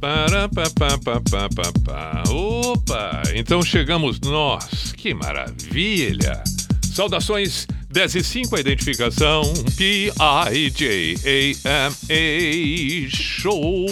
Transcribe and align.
Para, 0.00 0.48
pa, 0.48 0.62
pa, 0.78 0.96
pa, 0.98 1.20
pa, 1.20 1.48
pa, 1.48 1.72
pa. 1.84 2.22
Opa! 2.30 3.22
Então 3.34 3.60
chegamos 3.62 4.20
nós. 4.20 4.92
Que 4.92 5.12
maravilha! 5.12 6.44
Saudações 6.94 7.66
10 7.90 8.14
e 8.14 8.22
5, 8.22 8.56
a 8.56 8.60
identificação 8.60 9.42
P-I-J-A-M-A 9.76 10.36
Show. 13.10 13.86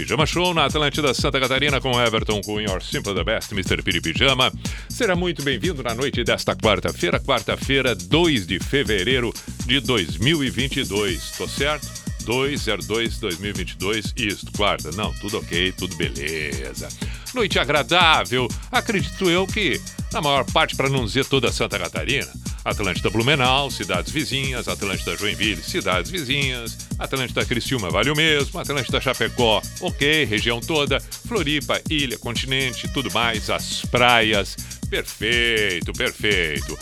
Pijama 0.00 0.24
Show 0.24 0.54
na 0.54 0.64
Atlântida 0.64 1.12
Santa 1.12 1.38
Catarina 1.38 1.78
com 1.78 2.00
Everton 2.00 2.40
Cunha, 2.40 2.70
Your 2.70 2.82
Simple 2.82 3.12
the 3.12 3.22
Best, 3.22 3.52
Mr. 3.52 3.82
Piri 3.82 4.00
Pijama. 4.00 4.50
Será 4.88 5.14
muito 5.14 5.42
bem-vindo 5.42 5.82
na 5.82 5.94
noite 5.94 6.24
desta 6.24 6.56
quarta-feira, 6.56 7.20
quarta-feira, 7.20 7.94
2 7.94 8.46
de 8.46 8.58
fevereiro 8.58 9.30
de 9.66 9.78
2022. 9.80 11.32
Tô 11.32 11.46
certo? 11.46 11.86
202-2022, 12.24 14.14
isto, 14.16 14.50
quarta. 14.52 14.90
Não, 14.92 15.12
tudo 15.20 15.36
ok, 15.36 15.70
tudo 15.72 15.94
beleza. 15.96 16.88
Noite 17.34 17.58
agradável, 17.58 18.48
acredito 18.72 19.28
eu 19.28 19.46
que, 19.46 19.78
na 20.14 20.22
maior 20.22 20.50
parte, 20.50 20.76
para 20.76 20.88
não 20.88 21.04
dizer 21.04 21.26
toda 21.26 21.52
Santa 21.52 21.78
Catarina, 21.78 22.32
Atlântida 22.64 23.10
Blumenau, 23.10 23.70
cidades 23.70 24.12
vizinhas, 24.12 24.68
Atlântida 24.68 25.16
Joinville, 25.16 25.62
cidades 25.62 26.10
vizinhas, 26.10 26.76
Atlântida 26.98 27.44
Criciúma, 27.44 27.90
vale 27.90 28.10
o 28.10 28.16
mesmo, 28.16 28.58
Atlântida 28.58 29.00
Chapecó, 29.00 29.62
ok, 29.80 30.24
região 30.24 30.60
toda, 30.60 31.00
Floripa, 31.00 31.80
ilha, 31.88 32.18
continente, 32.18 32.88
tudo 32.88 33.10
mais, 33.12 33.48
as 33.48 33.82
praias, 33.86 34.56
perfeito, 34.88 35.92
perfeito. 35.92 36.78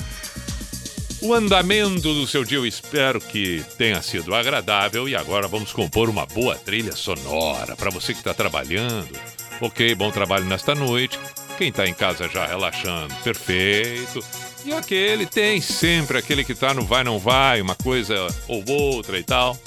O 1.21 1.35
andamento 1.35 2.15
do 2.15 2.27
seu 2.29 2.45
dia 2.45 2.59
eu 2.59 2.67
espero 2.67 3.21
que 3.21 3.65
tenha 3.77 4.01
sido 4.03 4.35
agradável 4.35 5.09
e 5.09 5.17
agora 5.17 5.49
vamos 5.49 5.73
compor 5.73 6.09
uma 6.09 6.25
boa 6.25 6.55
trilha 6.55 6.93
sonora 6.93 7.75
para 7.75 7.91
você 7.91 8.13
que 8.13 8.21
está 8.21 8.33
trabalhando. 8.33 9.19
Ok, 9.61 9.97
bom 9.97 10.13
trabalho 10.13 10.45
nesta 10.45 10.77
noite. 10.77 11.19
Quem 11.57 11.71
está 11.71 11.89
em 11.89 11.95
casa 11.95 12.29
já 12.29 12.47
relaxando, 12.47 13.13
perfeito. 13.25 14.25
E 14.65 14.73
aquele 14.73 15.25
tem 15.25 15.61
sempre 15.61 16.19
aquele 16.19 16.45
que 16.45 16.53
está 16.53 16.75
no 16.75 16.85
vai 16.85 17.05
não 17.05 17.19
vai, 17.19 17.61
uma 17.61 17.75
coisa 17.75 18.15
ou 18.49 18.65
outra 18.69 19.19
e 19.19 19.23
tal. 19.23 19.59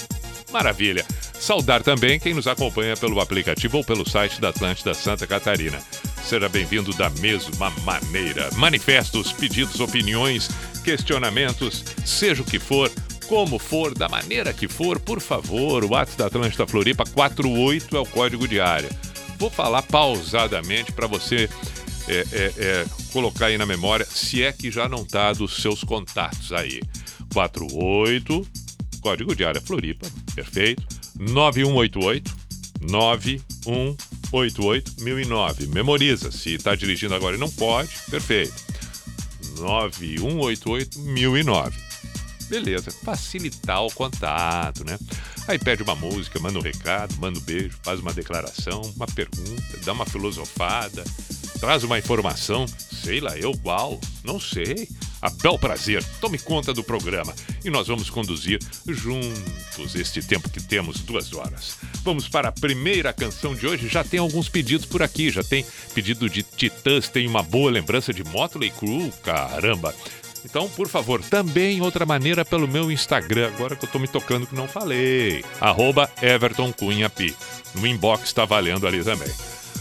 Maravilha. 0.52 1.06
Saudar 1.40 1.82
também 1.82 2.20
quem 2.20 2.36
nos 2.36 2.46
acompanha 2.46 2.96
pelo 2.96 3.20
aplicativo 3.20 3.78
ou 3.78 3.84
pelo 3.84 4.08
site 4.08 4.40
da 4.40 4.50
Atlântida 4.50 4.94
Santa 4.94 5.26
Catarina. 5.26 5.82
Seja 6.24 6.48
bem-vindo 6.48 6.94
da 6.94 7.10
mesma 7.10 7.72
maneira. 7.84 8.50
Manifestos, 8.58 9.32
pedidos, 9.32 9.80
opiniões, 9.80 10.50
questionamentos, 10.84 11.84
seja 12.06 12.44
o 12.44 12.46
que 12.46 12.60
for, 12.60 12.92
como 13.28 13.58
for, 13.58 13.96
da 13.96 14.08
maneira 14.08 14.54
que 14.54 14.68
for, 14.68 15.00
por 15.00 15.20
favor, 15.20 15.84
o 15.84 15.92
WhatsApp 15.92 16.18
da 16.18 16.26
Atlântida 16.28 16.68
Floripa 16.68 17.06
48 17.06 17.98
é 17.98 18.00
o 18.00 18.06
código 18.06 18.48
de 18.48 18.60
área. 18.60 18.90
Vou 19.40 19.50
falar 19.50 19.82
pausadamente 19.82 20.92
para 20.92 21.08
você 21.08 21.50
é, 22.08 22.26
é, 22.32 22.54
é, 22.58 22.86
colocar 23.12 23.48
aí 23.48 23.58
na 23.58 23.66
memória, 23.66 24.06
se 24.06 24.44
é 24.44 24.52
que 24.52 24.70
já 24.72 24.88
não 24.88 25.04
tá 25.06 25.34
dos 25.34 25.62
seus 25.62 25.84
contatos 25.84 26.52
aí. 26.52 26.82
48, 27.34 28.48
código 29.02 29.36
de 29.36 29.44
área 29.46 29.62
Floripa, 29.62 30.08
perfeito. 30.36 30.84
9188 31.18 32.32
9188 32.82 35.04
1009. 35.04 35.68
Memoriza, 35.68 36.32
se 36.32 36.56
está 36.56 36.74
dirigindo 36.76 37.14
agora 37.14 37.36
e 37.36 37.40
não 37.40 37.50
pode, 37.50 37.92
perfeito. 38.10 38.56
9188 39.60 41.00
1009. 41.00 41.91
Beleza, 42.52 42.92
facilitar 42.92 43.82
o 43.82 43.94
contato, 43.94 44.84
né? 44.84 45.00
Aí 45.48 45.58
pede 45.58 45.84
uma 45.84 45.96
música, 45.96 46.38
manda 46.38 46.60
um 46.60 46.62
recado, 46.62 47.16
manda 47.18 47.40
um 47.40 47.42
beijo, 47.42 47.80
faz 47.82 48.02
uma 48.02 48.12
declaração, 48.12 48.82
uma 48.94 49.08
pergunta, 49.08 49.80
dá 49.86 49.94
uma 49.94 50.06
filosofada, 50.06 51.02
traz 51.62 51.86
uma 51.86 51.98
informação, 51.98 52.66
sei 52.68 53.22
lá 53.22 53.38
eu 53.38 53.58
qual, 53.58 53.98
não 54.26 54.38
sei. 54.38 54.90
A 55.22 55.30
bel 55.30 55.58
prazer, 55.58 56.04
tome 56.20 56.38
conta 56.40 56.74
do 56.74 56.84
programa 56.84 57.34
e 57.64 57.70
nós 57.70 57.88
vamos 57.88 58.10
conduzir 58.10 58.60
juntos 58.86 59.96
este 59.96 60.22
tempo 60.22 60.50
que 60.50 60.62
temos, 60.62 61.00
duas 61.02 61.32
horas. 61.32 61.78
Vamos 62.04 62.28
para 62.28 62.50
a 62.50 62.52
primeira 62.52 63.14
canção 63.14 63.56
de 63.56 63.66
hoje. 63.66 63.88
Já 63.88 64.04
tem 64.04 64.20
alguns 64.20 64.50
pedidos 64.50 64.86
por 64.86 65.02
aqui, 65.02 65.30
já 65.30 65.44
tem 65.44 65.64
pedido 65.94 66.28
de 66.28 66.44
Titãs, 66.44 67.08
tem 67.08 67.28
uma 67.28 67.44
boa 67.44 67.72
lembrança 67.72 68.12
de 68.12 68.24
Motley 68.26 68.72
Crue, 68.72 69.14
caramba. 69.24 69.96
Então, 70.44 70.68
por 70.70 70.88
favor, 70.88 71.22
também 71.24 71.82
outra 71.82 72.06
maneira 72.06 72.44
pelo 72.44 72.68
meu 72.68 72.92
Instagram, 72.92 73.48
agora 73.48 73.76
que 73.76 73.86
eu 73.86 73.90
tô 73.90 74.00
me 74.00 74.08
tocando 74.08 74.48
que 74.48 74.56
não 74.56 74.68
falei. 74.68 75.44
Arroba 75.60 76.10
Everton 76.22 76.74
Cunha. 76.74 77.12
No 77.76 77.88
inbox 77.88 78.34
tá 78.34 78.46
valendo 78.46 78.88
ali 78.88 79.04
também. 79.04 79.32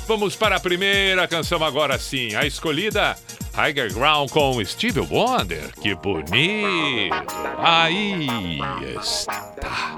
Vamos 0.07 0.35
para 0.35 0.57
a 0.57 0.61
primeira 0.61 1.27
canção 1.29 1.63
agora 1.63 1.99
sim. 1.99 2.35
A 2.35 2.45
escolhida, 2.45 3.17
Higher 3.55 3.93
Ground 3.93 4.31
com 4.31 4.65
Steve 4.65 5.01
Wonder. 5.01 5.71
Que 5.81 5.95
bonito! 5.95 7.15
Aí 7.59 8.59
está. 9.01 9.95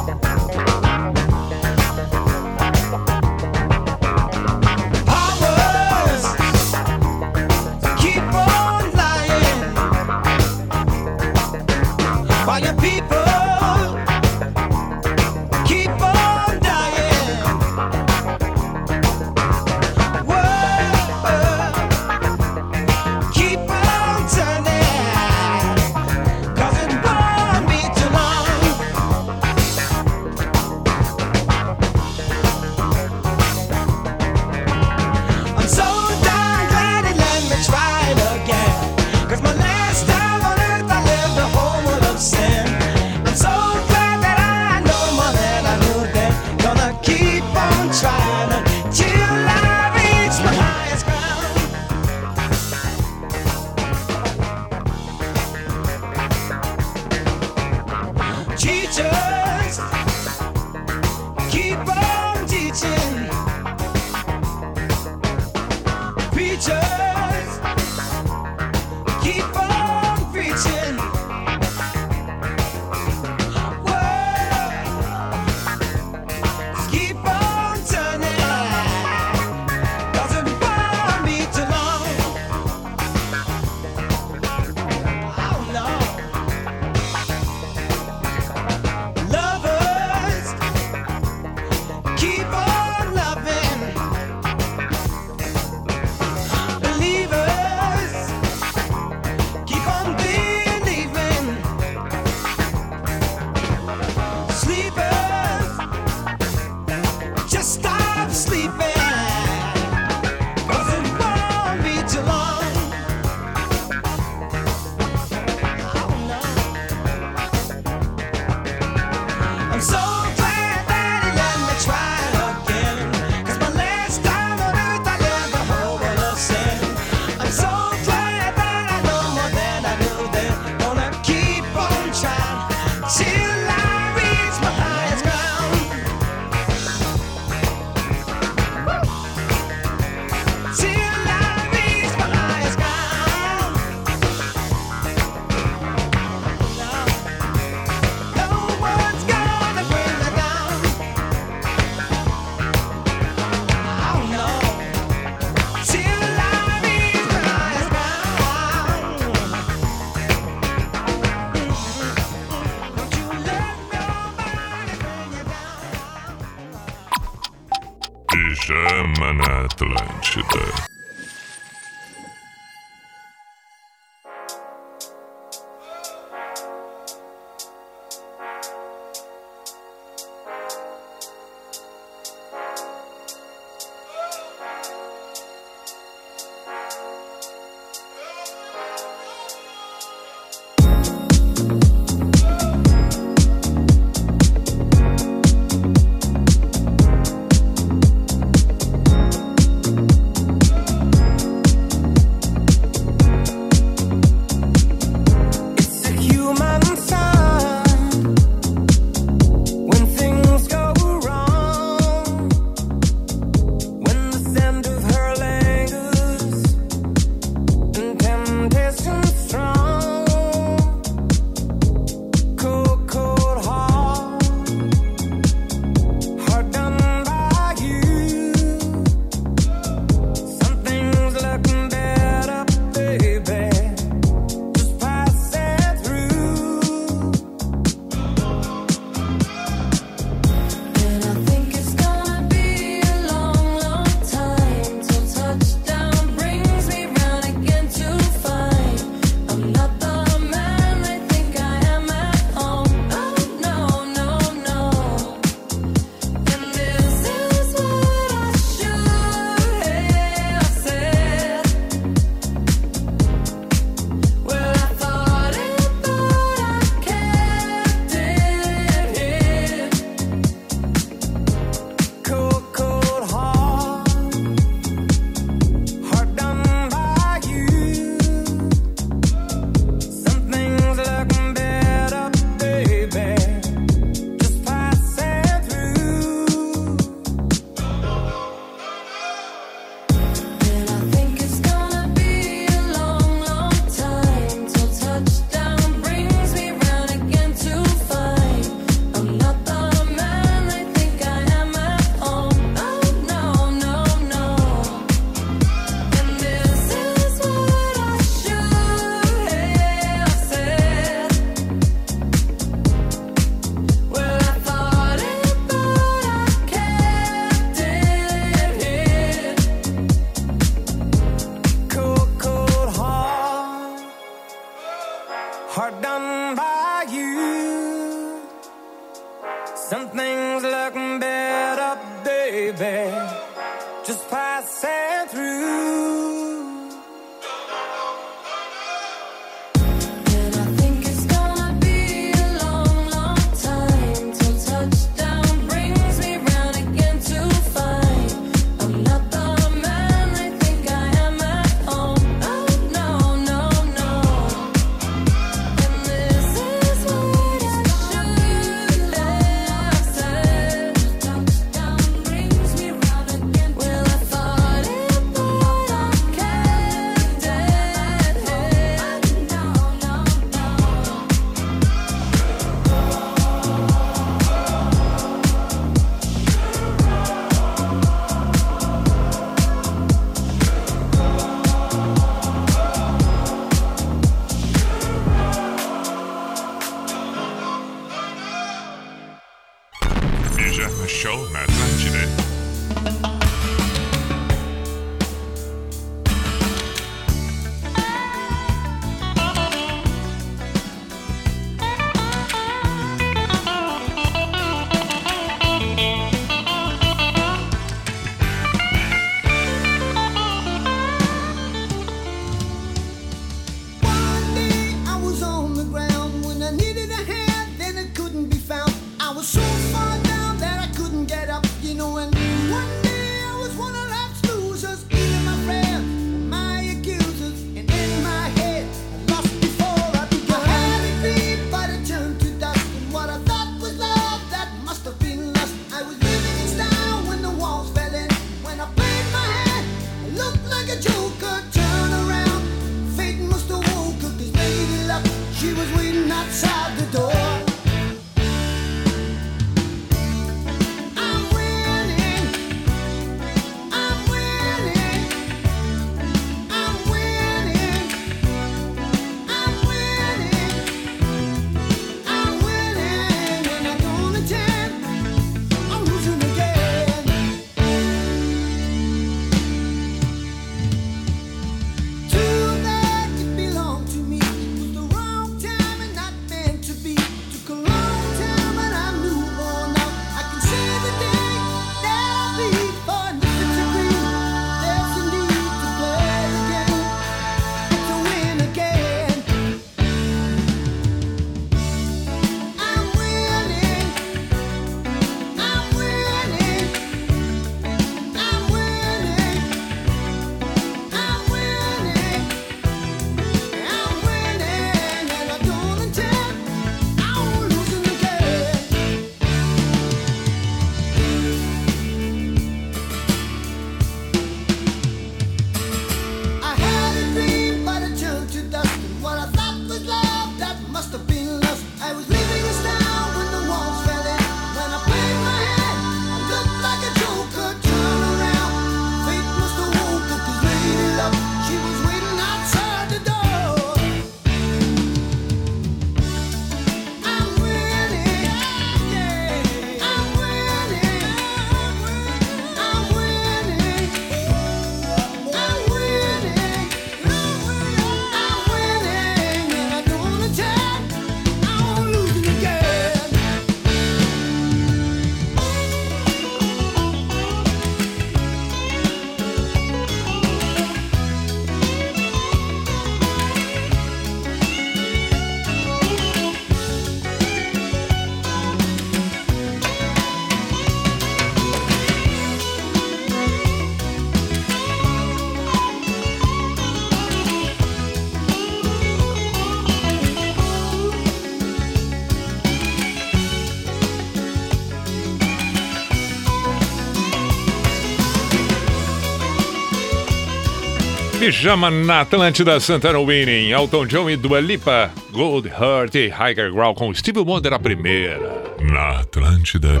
Pijama 591.52 591.90
na 591.90 592.22
Atlântida 592.22 592.80
Santana 592.80 593.20
Winning, 593.20 593.72
Elton 593.72 594.06
John 594.06 594.30
e 594.30 594.36
Dua 594.36 594.58
Lipa, 594.58 595.10
Gold 595.30 595.68
Heart 595.68 596.14
e 596.14 596.28
Higher 596.28 596.72
Ground 596.72 596.96
com 596.96 597.12
Steve 597.12 597.40
Wonder 597.40 597.74
a 597.74 597.78
primeira. 597.78 598.74
Na 598.80 599.20
Atlântida, 599.20 600.00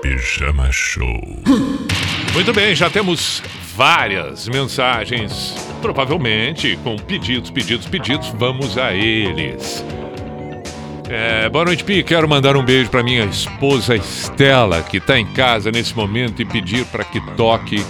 Pijama 0.00 0.72
Show. 0.72 1.20
Muito 2.32 2.50
bem, 2.54 2.74
já 2.74 2.88
temos 2.88 3.42
várias 3.76 4.48
mensagens, 4.48 5.54
provavelmente 5.82 6.78
com 6.82 6.96
pedidos, 6.96 7.50
pedidos, 7.50 7.86
pedidos. 7.86 8.28
Vamos 8.38 8.78
a 8.78 8.94
eles. 8.94 9.84
É, 11.10 11.46
boa 11.50 11.66
noite, 11.66 11.84
Pi. 11.84 12.02
Quero 12.02 12.26
mandar 12.26 12.56
um 12.56 12.64
beijo 12.64 12.88
para 12.88 13.02
minha 13.02 13.26
esposa 13.26 13.94
Estela, 13.94 14.82
que 14.82 14.96
está 14.96 15.20
em 15.20 15.26
casa 15.26 15.70
nesse 15.70 15.94
momento, 15.94 16.40
e 16.40 16.46
pedir 16.46 16.86
para 16.86 17.04
que 17.04 17.20
toque 17.36 17.84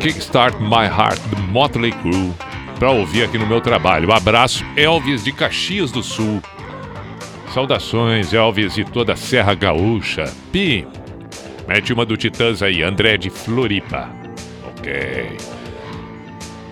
Kickstart 0.00 0.60
My 0.60 0.86
Heart 0.86 1.20
do 1.28 1.36
Motley 1.42 1.92
Crue 1.92 2.32
para 2.78 2.90
ouvir 2.90 3.24
aqui 3.24 3.38
no 3.38 3.46
meu 3.46 3.60
trabalho. 3.60 4.12
Abraço, 4.12 4.64
Elvis 4.76 5.24
de 5.24 5.32
Caxias 5.32 5.90
do 5.90 6.02
Sul. 6.02 6.42
Saudações, 7.52 8.32
Elvis 8.32 8.76
e 8.76 8.84
toda 8.84 9.14
a 9.14 9.16
Serra 9.16 9.54
Gaúcha. 9.54 10.32
Pi, 10.52 10.86
mete 11.66 11.92
uma 11.92 12.04
do 12.04 12.16
Titãs 12.16 12.62
aí, 12.62 12.82
André 12.82 13.16
de 13.16 13.30
Floripa. 13.30 14.10
Ok. 14.68 15.36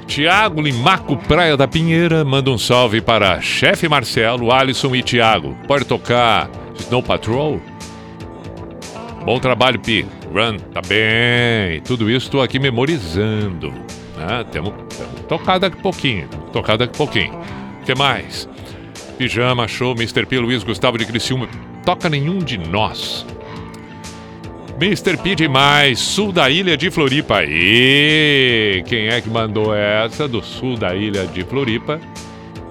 Tiago 0.06 0.60
Limaco 0.60 1.16
Praia 1.16 1.56
da 1.56 1.66
Pinheira 1.66 2.24
manda 2.24 2.50
um 2.50 2.58
salve 2.58 3.00
para 3.00 3.40
chefe 3.40 3.88
Marcelo, 3.88 4.52
Alisson 4.52 4.94
e 4.94 5.02
Tiago. 5.02 5.56
Pode 5.66 5.86
tocar 5.86 6.50
Snow 6.78 7.02
Patrol? 7.02 7.60
Bom 9.24 9.40
trabalho, 9.40 9.80
Pi. 9.80 10.06
Run, 10.34 10.58
tá 10.58 10.80
bem. 10.80 11.80
Tudo 11.82 12.10
isso 12.10 12.26
estou 12.26 12.42
aqui 12.42 12.58
memorizando. 12.58 13.70
Né? 13.70 14.44
Temos, 14.50 14.74
tocar 15.28 15.58
daqui 15.58 15.78
a 15.78 15.82
pouquinho. 15.82 16.28
Tocar 16.52 16.76
daqui 16.76 16.92
a 16.92 16.98
pouquinho. 16.98 17.32
O 17.80 17.84
que 17.84 17.94
mais? 17.94 18.48
Pijama, 19.16 19.68
show, 19.68 19.92
Mr. 19.92 20.26
P, 20.26 20.40
Luiz 20.40 20.64
Gustavo 20.64 20.98
de 20.98 21.06
Criciúma. 21.06 21.48
Toca 21.84 22.08
nenhum 22.08 22.38
de 22.38 22.58
nós. 22.58 23.24
Mr. 24.80 25.16
P 25.18 25.36
demais, 25.36 26.00
sul 26.00 26.32
da 26.32 26.50
ilha 26.50 26.76
de 26.76 26.90
Floripa. 26.90 27.44
E 27.44 28.82
quem 28.88 29.06
é 29.06 29.20
que 29.20 29.30
mandou 29.30 29.72
essa 29.72 30.26
do 30.26 30.42
sul 30.42 30.76
da 30.76 30.96
ilha 30.96 31.28
de 31.28 31.44
Floripa? 31.44 32.00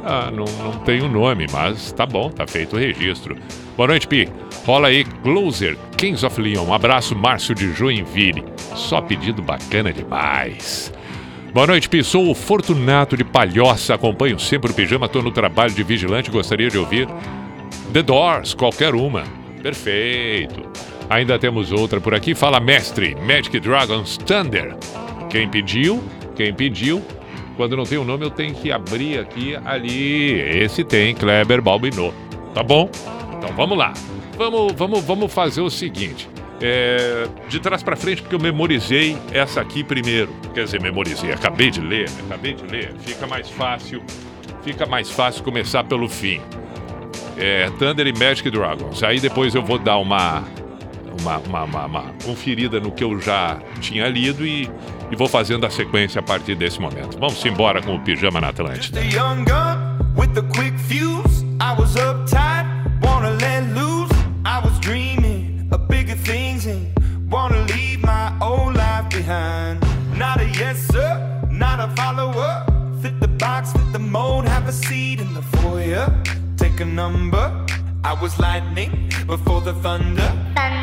Ah, 0.04 0.30
não, 0.30 0.44
não 0.62 0.80
tem 0.80 1.02
o 1.02 1.08
nome, 1.08 1.48
mas 1.50 1.94
tá 1.94 2.06
bom, 2.06 2.30
tá 2.30 2.46
feito 2.46 2.76
o 2.76 2.80
registro. 2.80 3.38
Boa 3.76 3.88
noite, 3.88 4.08
Pi. 4.08 4.30
Rola 4.66 4.90
aí, 4.90 5.04
Closer, 5.04 5.76
Kings 5.98 6.24
of 6.24 6.40
Leon. 6.40 6.64
Um 6.64 6.74
abraço, 6.74 7.16
Márcio 7.16 7.56
de 7.56 7.74
Joinville. 7.74 8.44
Só 8.76 9.02
pedido 9.02 9.42
bacana 9.42 9.92
demais. 9.92 10.94
Boa 11.52 11.66
noite, 11.66 11.90
Pi. 11.90 12.04
Sou 12.04 12.30
o 12.30 12.36
Fortunato 12.36 13.18
de 13.18 13.24
Palhoça. 13.24 13.96
Acompanho 13.96 14.40
sempre 14.40 14.72
o 14.72 14.74
pijama. 14.74 15.10
Tô 15.10 15.24
no 15.24 15.32
trabalho 15.32 15.74
de 15.74 15.82
vigilante. 15.82 16.30
Gostaria 16.30 16.70
de 16.70 16.78
ouvir 16.78 17.08
The 17.92 18.04
Doors, 18.04 18.54
qualquer 18.54 18.94
uma. 18.94 19.24
Perfeito. 19.64 20.62
Ainda 21.10 21.40
temos 21.40 21.72
outra 21.72 22.00
por 22.00 22.14
aqui. 22.14 22.36
Fala, 22.36 22.60
mestre. 22.60 23.16
Magic 23.16 23.60
Dragons 23.60 24.18
Thunder. 24.18 24.76
Quem 25.32 25.50
pediu? 25.50 26.04
Quem 26.36 26.54
pediu? 26.54 27.04
Quando 27.58 27.76
não 27.76 27.86
tem 27.86 27.98
o 27.98 28.04
nome, 28.04 28.24
eu 28.26 28.32
tenho 28.32 28.54
que 28.54 28.72
abrir 28.72 29.20
aqui, 29.20 29.56
ali. 29.66 30.40
Esse 30.40 30.84
tem, 30.84 31.14
Kleber 31.14 31.62
Balbinot. 31.62 32.14
Tá 32.54 32.64
bom? 32.64 32.90
Então 33.44 33.54
vamos 33.58 33.78
lá. 33.78 33.92
Vamos, 34.38 34.72
vamos, 34.72 35.04
vamos 35.04 35.34
fazer 35.34 35.60
o 35.60 35.70
seguinte. 35.70 36.30
É, 36.62 37.28
de 37.50 37.60
trás 37.60 37.84
pra 37.84 37.94
frente, 37.94 38.22
porque 38.22 38.36
eu 38.36 38.40
memorizei 38.40 39.18
essa 39.34 39.60
aqui 39.60 39.84
primeiro. 39.84 40.34
Quer 40.54 40.64
dizer, 40.64 40.82
memorizei, 40.82 41.34
acabei 41.34 41.70
de 41.70 41.82
ler, 41.82 42.10
acabei 42.26 42.54
de 42.54 42.64
ler. 42.64 42.94
Fica 43.00 43.28
mais 43.28 43.50
fácil, 43.50 44.02
fica 44.64 44.86
mais 44.86 45.10
fácil 45.12 45.44
começar 45.44 45.84
pelo 45.84 46.08
fim. 46.08 46.40
É, 47.38 47.70
Thunder 47.78 48.08
e 48.08 48.14
Magic 48.14 48.50
Dragons. 48.50 49.04
Aí 49.04 49.20
depois 49.20 49.54
eu 49.54 49.62
vou 49.62 49.78
dar 49.78 49.98
uma, 49.98 50.42
uma, 51.20 51.38
uma, 51.40 51.64
uma, 51.66 51.86
uma 51.86 52.04
conferida 52.24 52.80
no 52.80 52.94
que 52.94 53.04
eu 53.04 53.20
já 53.20 53.60
tinha 53.82 54.08
lido 54.08 54.46
e, 54.46 54.70
e 55.12 55.16
vou 55.18 55.28
fazendo 55.28 55.66
a 55.66 55.70
sequência 55.70 56.20
a 56.20 56.24
partir 56.24 56.56
desse 56.56 56.80
momento. 56.80 57.20
Vamos 57.20 57.44
embora 57.46 57.82
com 57.82 57.94
o 57.94 58.00
Pijama 58.00 58.40
na 58.40 58.50
Atlântida. 58.50 59.02
Wanna 63.24 63.38
let 63.38 63.64
loose. 63.70 64.12
I 64.44 64.60
was 64.60 64.78
dreaming 64.80 65.70
of 65.72 65.88
bigger 65.88 66.16
things 66.16 66.66
and 66.66 66.92
wanna 67.32 67.62
leave 67.74 68.02
my 68.02 68.38
old 68.42 68.76
life 68.76 69.10
behind. 69.10 69.80
Not 70.18 70.42
a 70.42 70.48
yes 70.50 70.78
sir, 70.88 71.12
not 71.50 71.80
a 71.80 71.88
follower. 71.96 72.66
Fit 73.02 73.20
the 73.22 73.30
box, 73.30 73.72
fit 73.72 73.94
the 73.94 74.00
mold, 74.00 74.46
have 74.46 74.68
a 74.68 74.74
seat 74.74 75.22
in 75.22 75.34
the 75.34 75.42
foyer. 75.42 76.08
Take 76.58 76.82
a 76.82 76.86
number. 76.86 77.46
I 78.04 78.14
was 78.22 78.38
lightning 78.40 79.10
before 79.26 79.62
the. 79.62 79.74
Thunder, 79.84 80.30
thunder, 80.56 80.83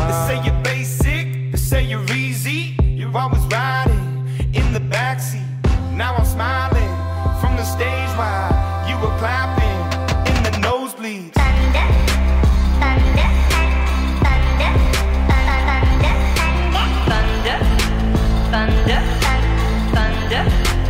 Easy. 3.13 3.19
You're 3.19 3.49
riding 3.49 4.27
in 4.53 4.73
the 4.73 4.79
backseat. 4.79 5.45
Now 5.95 6.15
I'm 6.15 6.25
smiling 6.25 6.91
from 7.41 7.55
the 7.57 7.63
stage 7.63 8.09
while 8.17 8.51
you 8.87 8.95
were 8.97 9.15
clapping 9.19 9.79
in 10.27 10.43
the 10.43 10.51
nosebleeds. 10.67 11.33
thunder, 11.33 11.87
thunder, 12.79 13.29
thunder, 17.01 17.57
thunder, 18.51 18.99
thunder, 19.93 20.43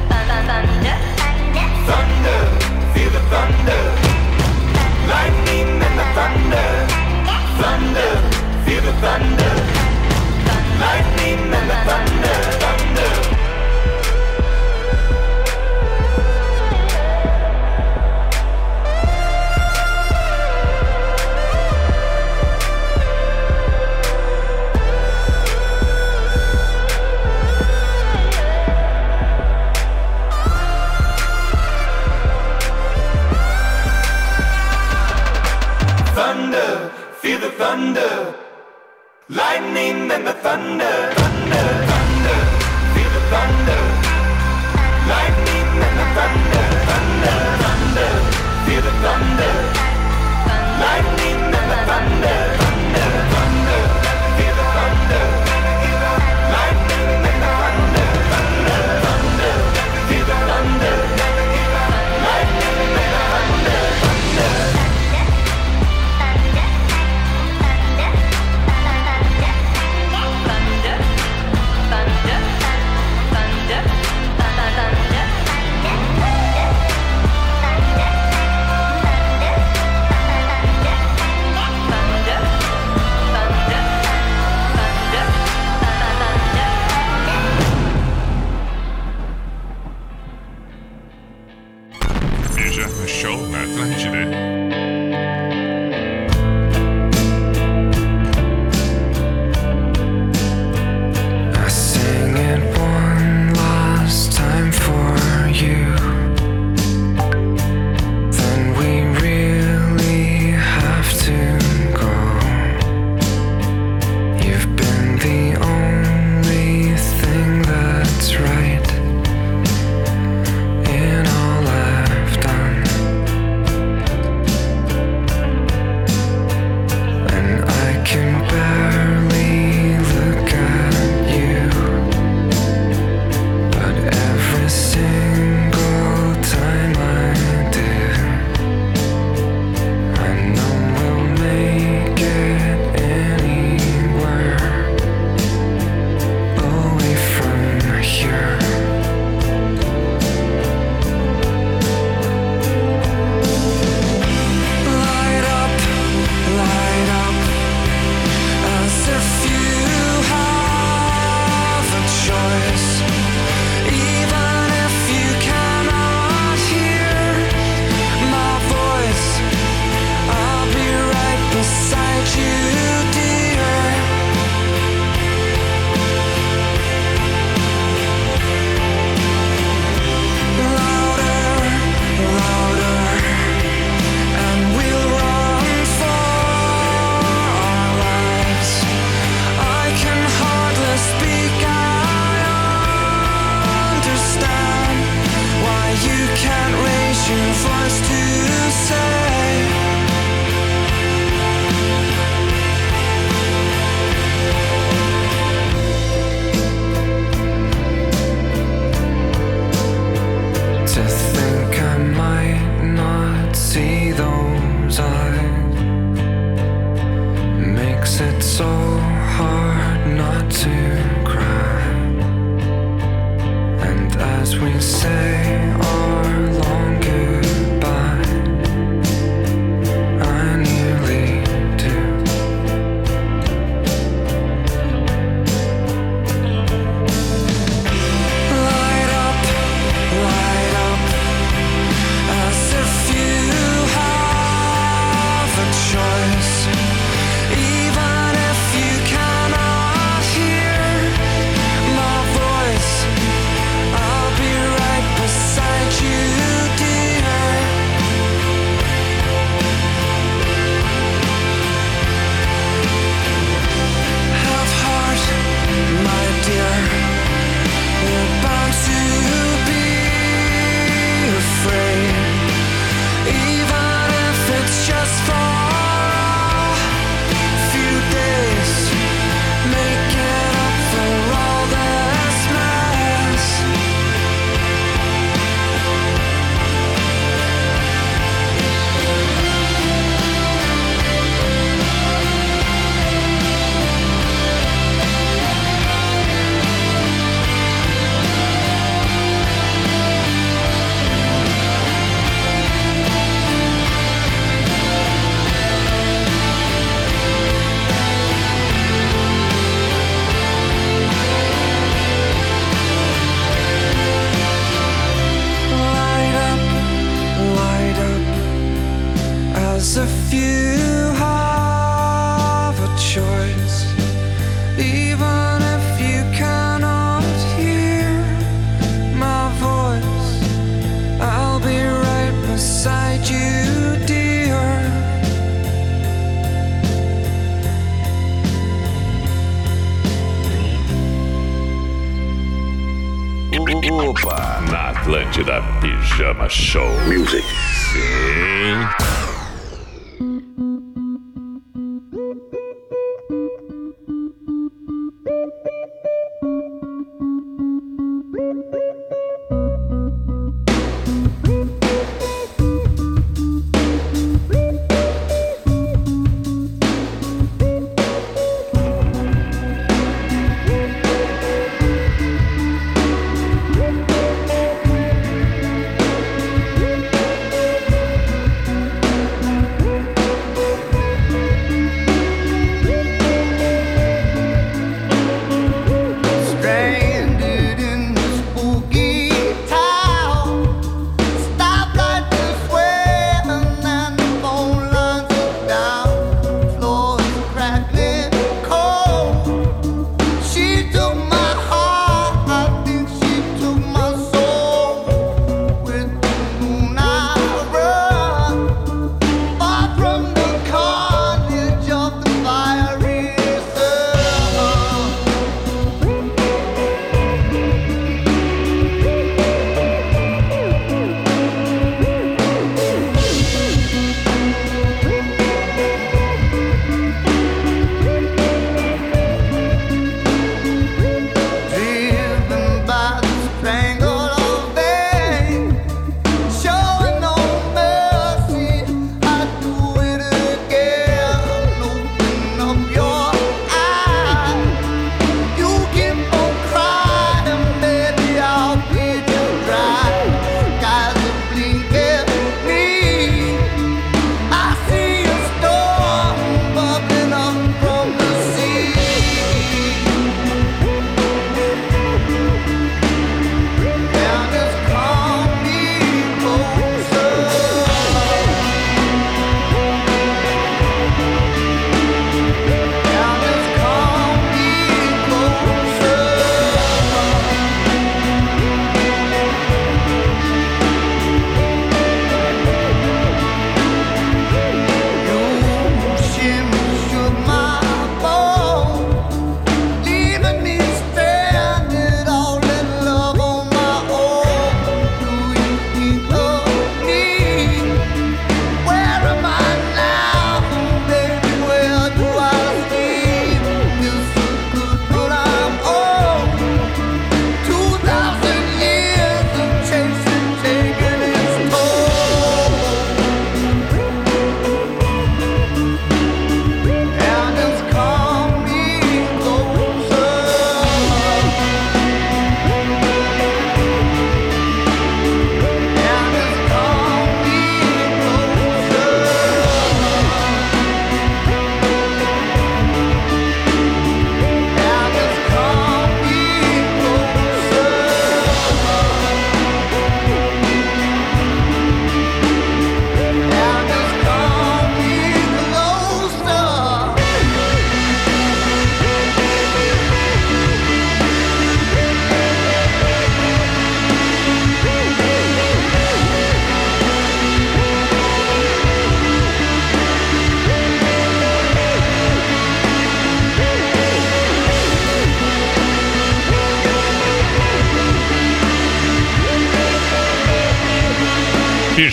thunder, 0.10 0.42
thunder, 0.50 0.98
Thunder, 1.88 2.40
feel 2.94 3.10
the 3.10 3.22
thunder. 3.32 3.82
Lightning 5.10 5.70
and 5.88 5.96
the 6.00 6.06
thunder. 6.18 6.68
Thunder, 7.62 8.12
feel 8.66 8.82
the 8.82 8.94
thunder. 9.02 9.41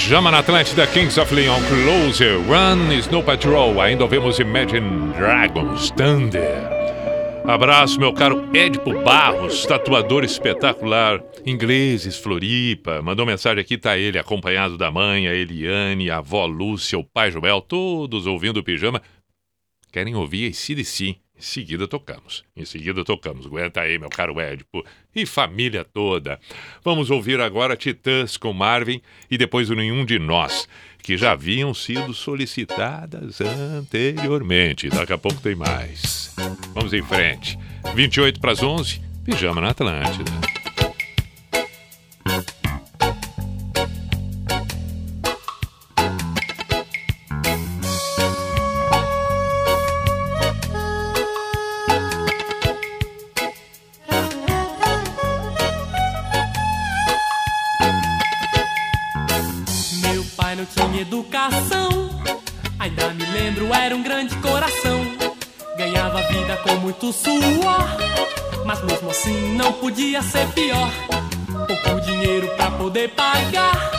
Pijama 0.08 0.30
na 0.30 0.38
Atlântida, 0.38 0.86
Kings 0.86 1.20
of 1.20 1.34
Leon, 1.34 1.60
Closer, 1.68 2.38
Run, 2.38 2.90
Snow 2.94 3.22
Patrol. 3.22 3.78
Ainda 3.78 4.04
ouvimos 4.04 4.38
Imagine 4.38 5.12
Dragons, 5.12 5.90
Thunder. 5.90 6.66
Abraço, 7.44 8.00
meu 8.00 8.14
caro 8.14 8.48
Edipo 8.56 9.02
Barros, 9.02 9.66
tatuador 9.66 10.24
espetacular, 10.24 11.22
ingleses, 11.44 12.16
Floripa. 12.16 13.02
Mandou 13.02 13.26
mensagem 13.26 13.60
aqui, 13.60 13.76
tá 13.76 13.98
ele, 13.98 14.18
acompanhado 14.18 14.78
da 14.78 14.90
mãe, 14.90 15.28
a 15.28 15.34
Eliane, 15.34 16.10
a 16.10 16.16
avó 16.16 16.46
Lúcia, 16.46 16.98
o 16.98 17.04
pai 17.04 17.30
Joel, 17.30 17.60
todos 17.60 18.26
ouvindo 18.26 18.60
o 18.60 18.64
pijama. 18.64 19.02
Querem 19.92 20.14
ouvir 20.14 20.46
ACDC. 20.46 21.16
Em 21.38 21.42
seguida 21.42 21.86
tocamos. 21.86 22.44
Em 22.56 22.64
seguida 22.64 23.04
tocamos. 23.04 23.46
Aguenta 23.46 23.80
aí, 23.80 23.96
meu 23.96 24.10
caro 24.10 24.40
Edipo. 24.40 24.84
E 25.14 25.24
família 25.24 25.84
toda. 25.84 26.40
Vamos 26.84 27.10
ouvir 27.10 27.40
agora 27.40 27.76
Titãs 27.76 28.36
com 28.36 28.52
Marvin 28.52 29.00
e 29.30 29.38
depois 29.38 29.70
o 29.70 29.74
Nenhum 29.74 30.04
de 30.04 30.18
Nós, 30.18 30.68
que 31.00 31.16
já 31.16 31.32
haviam 31.32 31.72
sido 31.72 32.12
solicitadas 32.12 33.40
anteriormente. 33.40 34.88
Daqui 34.88 35.12
a 35.12 35.18
pouco 35.18 35.40
tem 35.40 35.54
mais. 35.54 36.34
Vamos 36.74 36.92
em 36.92 37.02
frente. 37.02 37.56
28 37.94 38.40
para 38.40 38.52
as 38.52 38.62
11, 38.62 39.00
Pijama 39.24 39.60
na 39.60 39.70
Atlântida. 39.70 40.57
Suor, 67.00 67.88
mas 68.64 68.82
mesmo 68.82 69.10
assim 69.10 69.54
não 69.54 69.72
podia 69.72 70.20
ser 70.20 70.46
pior. 70.48 70.90
Pouco 71.46 72.00
dinheiro 72.00 72.48
pra 72.56 72.70
poder 72.72 73.08
pagar 73.10 73.90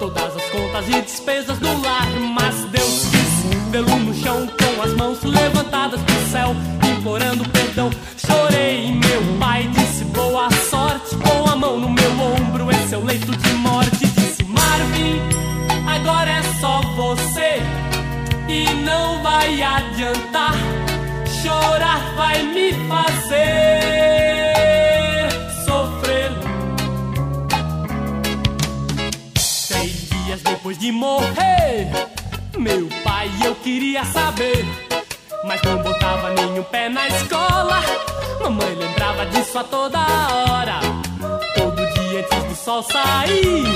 todas 0.00 0.36
as 0.36 0.44
contas 0.50 0.88
e 0.88 1.00
despesas 1.00 1.58
do 1.58 1.80
lar. 1.80 2.06
Mas 2.34 2.56
Deus 2.70 3.06
quis 3.10 3.70
vê-lo 3.70 3.96
no 4.00 4.14
chão 4.14 4.48
com 4.48 4.82
as 4.82 4.92
mãos 4.94 5.22
levantadas 5.22 6.00
pro 6.02 6.30
céu, 6.30 6.54
implorando 6.90 7.48
perdão. 7.50 7.90
Chorei, 8.16 8.92
meu 8.92 9.38
pai 9.38 9.68
disse 9.68 10.04
boa 10.06 10.50
sorte, 10.68 11.16
com 11.16 11.50
a 11.50 11.56
mão 11.56 11.78
no 11.78 11.88
meu 11.88 12.10
ombro 12.20 12.70
em 12.70 12.88
seu 12.88 13.02
leito 13.02 13.30
de 13.30 13.52
morte. 13.54 14.06
Disse 14.06 14.42
Marvin, 14.44 15.20
agora 15.86 16.30
é 16.30 16.42
só 16.60 16.80
você 16.96 17.62
e 18.48 18.74
não 18.82 19.22
vai 19.22 19.62
adiantar. 19.62 20.73
Chorar 21.44 22.14
vai 22.16 22.42
me 22.42 22.72
fazer 22.88 23.44
sofrer. 25.66 26.32
Três 29.68 30.08
dias 30.08 30.40
depois 30.42 30.78
de 30.78 30.90
morrer, 30.90 31.90
meu 32.56 32.88
pai 33.04 33.30
eu 33.44 33.54
queria 33.56 34.06
saber. 34.06 34.64
Mas 35.46 35.60
não 35.62 35.82
botava 35.82 36.30
nenhum 36.30 36.62
pé 36.62 36.88
na 36.88 37.06
escola. 37.08 37.82
Mamãe 38.40 38.74
lembrava 38.76 39.26
disso 39.26 39.58
a 39.58 39.64
toda 39.64 39.98
hora. 39.98 40.80
Todo 41.54 41.76
dia 41.76 42.20
antes 42.20 42.44
do 42.48 42.56
sol 42.56 42.82
sair, 42.82 43.66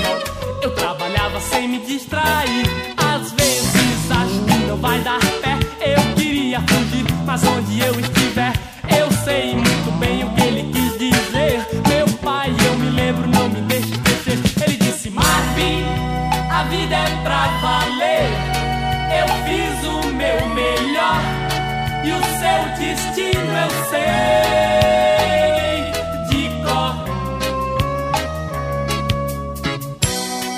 eu 0.63 0.73
trabalhava 0.73 1.39
sem 1.39 1.67
me 1.67 1.77
distrair. 1.85 2.65
Às 2.97 3.31
vezes 3.33 4.11
acho 4.11 4.39
que 4.45 4.65
não 4.65 4.77
vai 4.77 4.99
dar 5.01 5.19
pé. 5.19 5.59
Eu 5.81 6.15
queria 6.15 6.59
fugir, 6.61 6.88
mas 7.29 7.43
onde 7.43 7.79
eu 7.79 7.99
estiver, 7.99 8.53
eu 8.97 9.11
sei 9.23 9.53
muito 9.53 9.91
bem 9.99 10.23
o 10.23 10.33
que 10.33 10.41
ele 10.41 10.63
quis 10.73 10.97
dizer. 10.97 11.63
Meu 11.87 12.07
pai, 12.23 12.51
eu 12.65 12.75
me 12.75 12.89
lembro, 12.89 13.27
não 13.27 13.47
me 13.47 13.61
deixe 13.61 13.91
esquecer. 13.91 14.39
Ele 14.63 14.77
disse: 14.77 15.11
Marvin, 15.11 15.85
a 16.49 16.63
vida 16.63 16.95
é 16.95 17.21
pra 17.21 17.47
valer. 17.61 18.31
Eu 19.19 19.27
fiz 19.45 19.83
o 19.87 20.07
meu 20.11 20.49
melhor 20.55 21.21
e 22.03 22.11
o 22.13 22.21
seu 22.39 22.61
destino 22.79 23.51
eu 23.63 23.69
sei 23.91 24.41
de 26.31 26.49
cor. 26.63 26.95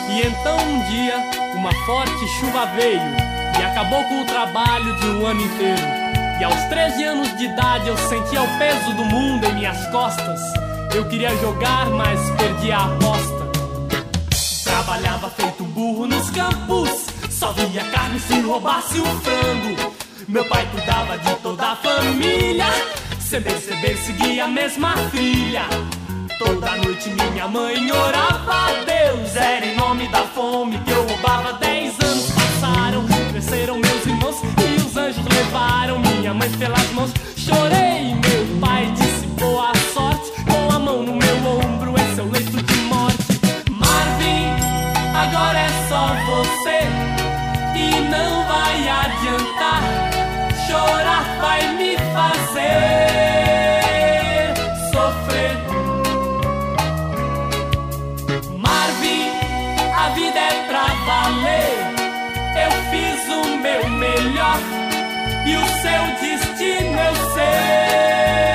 E 0.10 0.22
então 0.26 0.58
um 0.58 0.80
dia, 0.90 1.18
uma 1.54 1.74
forte 1.86 2.26
chuva 2.40 2.66
veio 2.78 3.02
e 3.60 3.62
acabou 3.62 4.02
com 4.06 4.22
o 4.22 4.26
trabalho 4.26 4.96
de 5.02 5.08
um 5.08 5.28
ano 5.28 5.42
inteiro. 5.42 6.01
E 6.42 6.44
aos 6.44 6.60
13 6.70 7.04
anos 7.04 7.38
de 7.38 7.46
idade 7.46 7.88
eu 7.88 7.96
sentia 7.96 8.42
o 8.42 8.58
peso 8.58 8.94
do 8.96 9.06
mundo 9.06 9.46
em 9.46 9.54
minhas 9.54 9.86
costas. 9.92 10.40
Eu 10.92 11.08
queria 11.08 11.30
jogar, 11.38 11.88
mas 11.92 12.20
perdi 12.32 12.72
a 12.72 12.86
aposta. 12.86 13.48
Trabalhava 14.64 15.30
feito 15.30 15.64
burro 15.66 16.08
nos 16.08 16.32
campos. 16.32 16.90
Só 17.30 17.52
via 17.52 17.84
carne 17.92 18.20
se 18.20 18.40
roubasse 18.40 19.00
o 19.00 19.06
frango. 19.22 19.94
Meu 20.28 20.44
pai 20.46 20.68
cuidava 20.72 21.16
de 21.20 21.36
toda 21.44 21.74
a 21.74 21.76
família. 21.76 22.66
Sem 23.20 23.40
perceber, 23.44 23.96
seguia 23.98 24.46
a 24.46 24.48
mesma 24.48 24.96
trilha. 25.12 25.66
Toda 26.40 26.76
noite 26.78 27.12
minha 27.12 27.48
mãe 27.48 27.92
orava 27.92 28.52
a 28.52 28.84
Deus. 28.84 29.36
Era 29.36 29.64
em 29.64 29.76
nome 29.76 30.08
da 30.08 30.24
fome 30.24 30.80
que 30.80 30.90
eu 30.90 31.08
roubava. 31.08 31.54
Dez 31.60 31.94
anos 32.00 32.32
passaram, 32.32 33.06
cresceram 33.30 33.81
levaram 35.42 36.00
minha 36.00 36.34
mãe 36.34 36.50
pelas 36.52 36.92
mãos. 36.92 37.12
Chorei, 37.36 38.14
meu 38.14 38.60
pai 38.60 38.86
disse 38.96 39.26
boa 39.40 39.72
sorte. 39.94 40.32
Com 40.46 40.76
a 40.76 40.80
mão 40.80 41.04
no 41.04 41.14
meu 41.16 41.38
ombro, 41.48 41.94
em 42.00 42.16
seu 42.16 42.26
leito 42.30 42.62
de 42.62 42.76
morte. 42.82 43.40
Marvin, 43.72 44.48
agora 45.16 45.60
é 45.60 45.70
só 45.90 46.14
você 46.30 46.80
e 47.76 47.88
não 48.10 48.46
vai 48.52 48.88
adiantar. 49.04 49.82
Chorar 50.68 51.26
vai 51.42 51.62
me 51.76 51.98
fazer 52.16 53.02
sofrer. 54.92 55.56
Marvin, 58.58 59.24
a 60.04 60.10
vida 60.10 60.40
é 60.40 60.54
pra 60.68 60.86
valer. 61.08 61.80
Eu 62.64 62.72
fiz 62.92 63.20
o 63.34 63.58
meu 63.58 63.90
melhor 63.90 64.81
e 65.52 65.56
o 65.56 65.68
seu 65.68 66.04
destino 66.22 67.00
eu 67.00 67.16
sei 67.34 68.51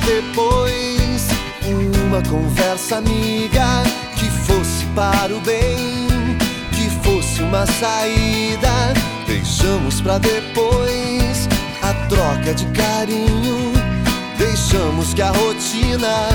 depois. 0.00 1.28
Uma 2.06 2.22
conversa 2.22 2.96
amiga 2.96 3.82
que 4.16 4.30
fosse 4.30 4.84
para 4.94 5.34
o 5.34 5.40
bem, 5.40 6.08
que 6.72 6.88
fosse 7.02 7.42
uma 7.42 7.66
saída. 7.66 8.94
Deixamos 9.26 10.00
pra 10.00 10.18
depois 10.18 11.48
a 11.82 11.92
troca 12.08 12.54
de 12.54 12.66
carinho. 12.66 13.72
Deixamos 14.38 15.12
que 15.14 15.22
a 15.22 15.30
rotina 15.30 16.28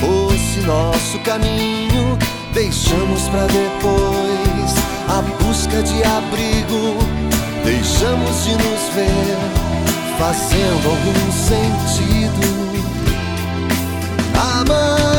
fosse 0.00 0.60
nosso 0.66 1.18
caminho. 1.20 2.18
Deixamos 2.54 3.28
pra 3.28 3.46
depois 3.46 4.74
a 5.08 5.22
busca 5.42 5.82
de 5.82 6.02
abrigo. 6.04 6.98
Deixamos 7.64 8.44
de 8.44 8.52
nos 8.52 8.94
ver 8.94 9.62
fazendo 10.18 10.88
algum 10.88 11.32
sentido. 11.32 12.21
Amanhã 14.42 15.11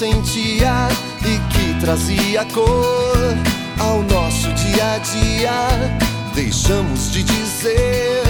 sentia 0.00 0.88
e 1.26 1.38
que 1.52 1.78
trazia 1.78 2.42
cor 2.54 3.36
ao 3.78 4.02
nosso 4.04 4.50
dia 4.54 4.94
a 4.94 4.98
dia. 4.98 5.98
Deixamos 6.34 7.12
de 7.12 7.22
dizer 7.22 8.22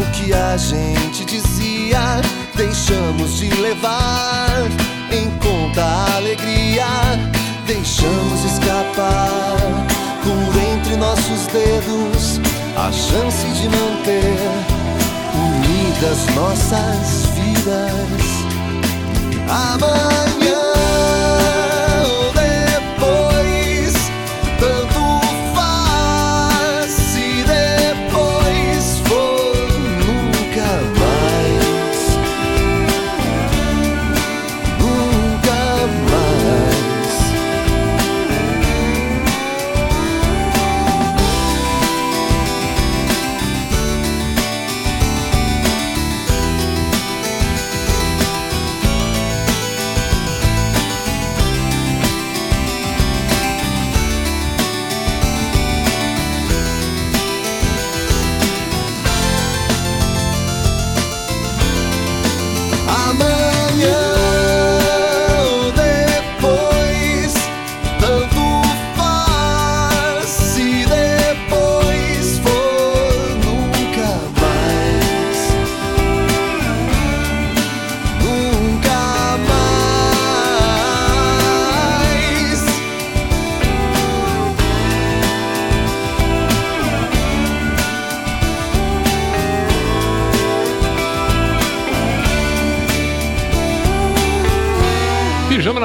o 0.00 0.04
que 0.12 0.32
a 0.32 0.56
gente 0.56 1.26
dizia. 1.26 2.00
Deixamos 2.54 3.36
de 3.36 3.50
levar 3.60 4.62
em 5.10 5.28
conta 5.32 5.84
a 5.84 6.16
alegria. 6.16 6.86
Deixamos 7.66 8.44
escapar 8.46 9.58
por 10.24 10.62
entre 10.72 10.96
nossos 10.96 11.46
dedos 11.48 12.40
a 12.74 12.90
chance 12.90 13.46
de 13.48 13.68
manter 13.68 14.48
unidas 15.36 16.34
nossas 16.34 17.26
vidas. 17.34 18.22
Amanhã 19.46 20.51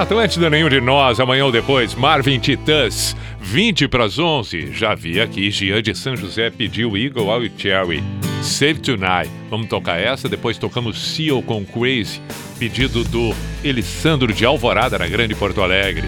Atlântida, 0.08 0.50
nenhum 0.50 0.70
de 0.70 0.80
nós. 0.80 1.20
Amanhã 1.20 1.44
ou 1.44 1.52
depois, 1.52 1.94
Marvin 1.94 2.40
Titãs, 2.40 3.14
20 3.42 3.90
para 3.90 4.06
as 4.06 4.18
11. 4.18 4.72
Já 4.72 4.96
vi 4.96 5.20
aqui, 5.20 5.52
Gian 5.52 5.82
de 5.84 5.94
São 5.94 6.16
José 6.16 6.50
pediu 6.50 6.96
Eagle 6.96 7.30
Out 7.30 7.52
Cherry, 7.58 8.02
Save 8.42 8.76
Tonight. 8.76 9.30
Vamos 9.50 9.68
tocar 9.68 10.00
essa, 10.00 10.30
depois 10.30 10.58
tocamos 10.58 10.98
Seal 10.98 11.42
com 11.42 11.66
Crazy, 11.66 12.22
pedido 12.58 13.04
do 13.04 13.36
Elisandro 13.62 14.32
de 14.32 14.46
Alvorada, 14.46 14.98
na 14.98 15.08
Grande 15.08 15.36
Porto 15.36 15.62
Alegre. 15.62 16.08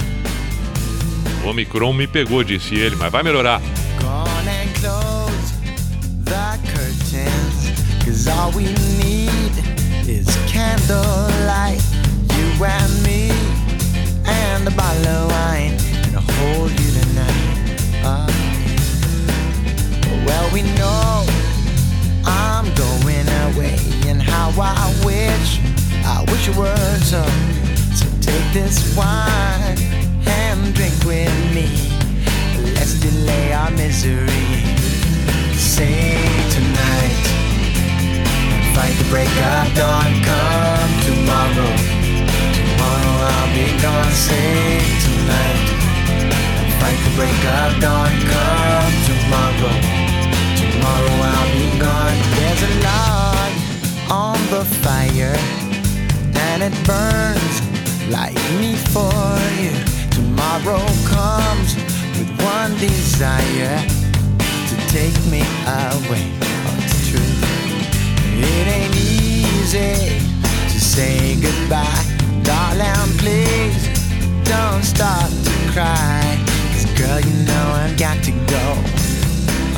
O 1.43 1.49
Omicron 1.49 1.91
me 1.91 2.07
pegou, 2.07 2.41
disse 2.41 2.75
ele, 2.75 2.95
mas 2.95 3.11
vai 3.11 3.21
melhorar. 3.21 3.61
Cause 8.05 8.27
all 8.29 8.51
we 8.51 8.63
need 8.63 9.51
is 10.07 10.25
candlelight. 10.47 11.83
You 12.39 12.65
and 12.65 13.03
me, 13.03 13.08
well, 20.29 20.53
we 20.53 20.61
know 20.77 21.25
I'm 22.23 22.65
going 22.75 23.27
away, 23.45 23.77
and 24.05 24.21
how 24.21 24.53
I 24.61 24.85
wish, 25.03 25.59
I 26.05 26.23
wish 26.29 26.47
it 26.47 26.55
were 26.55 26.97
so. 27.01 27.23
So 27.97 28.05
take 28.21 28.47
this 28.53 28.95
wine 28.95 29.77
and 30.27 30.73
drink 30.75 30.93
with 31.03 31.33
me. 31.55 31.67
Let's 32.75 32.93
delay 32.99 33.53
our 33.53 33.71
misery. 33.71 34.45
Sing 35.57 36.29
tonight. 36.55 37.25
Fight 38.75 38.95
the 39.01 39.07
break 39.09 39.33
of 39.53 39.65
dawn. 39.79 40.11
Come 40.29 40.91
tomorrow. 41.09 41.73
Tomorrow 42.57 43.15
I'll 43.33 43.49
be 43.57 43.67
gone. 43.81 44.13
Sing 44.13 44.85
tonight. 45.05 45.67
Fight 46.79 46.99
the 47.05 47.13
break 47.17 47.41
of 47.57 47.81
dawn. 47.81 48.11
Come 48.31 48.93
tomorrow. 49.09 49.98
Tomorrow 50.89 51.21
I'll 51.21 51.53
be 51.53 51.79
gone. 51.79 52.17
There's 52.35 52.63
a 52.63 52.73
log 52.81 53.51
on 54.09 54.37
the 54.49 54.65
fire, 54.81 55.37
and 56.33 56.63
it 56.63 56.73
burns 56.83 57.61
like 58.09 58.33
me 58.57 58.73
for 58.89 59.13
you. 59.61 59.73
Tomorrow 60.09 60.81
comes 61.05 61.75
with 62.17 62.31
one 62.41 62.75
desire 62.79 63.77
to 64.69 64.75
take 64.89 65.17
me 65.29 65.41
away. 65.67 66.25
Oh, 66.41 66.79
it's 66.81 67.09
true. 67.09 67.33
It 68.41 68.67
ain't 68.67 68.95
easy 68.95 70.17
to 70.73 70.79
say 70.79 71.35
goodbye, 71.39 72.03
darling. 72.41 73.13
Please 73.19 73.87
don't 74.43 74.83
start 74.83 75.29
to 75.29 75.51
cry. 75.71 76.37
Cause 76.71 76.85
girl, 76.97 77.19
you 77.19 77.45
know 77.45 77.65
I've 77.77 77.95
got 77.97 78.23
to 78.23 78.31
go. 78.31 78.65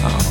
Oh, 0.04 0.31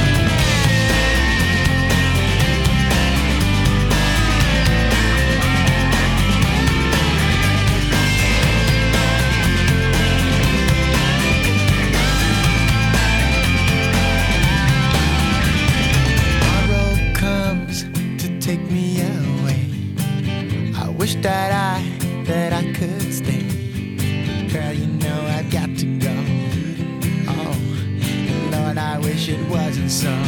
Wasn't. 29.91 30.25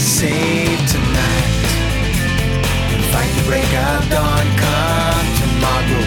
Save 0.00 0.80
tonight. 0.88 1.66
Fight 3.12 3.32
the 3.36 3.44
break 3.44 3.72
of 3.76 4.00
dawn. 4.08 4.46
Come 4.62 5.28
tomorrow. 5.40 6.04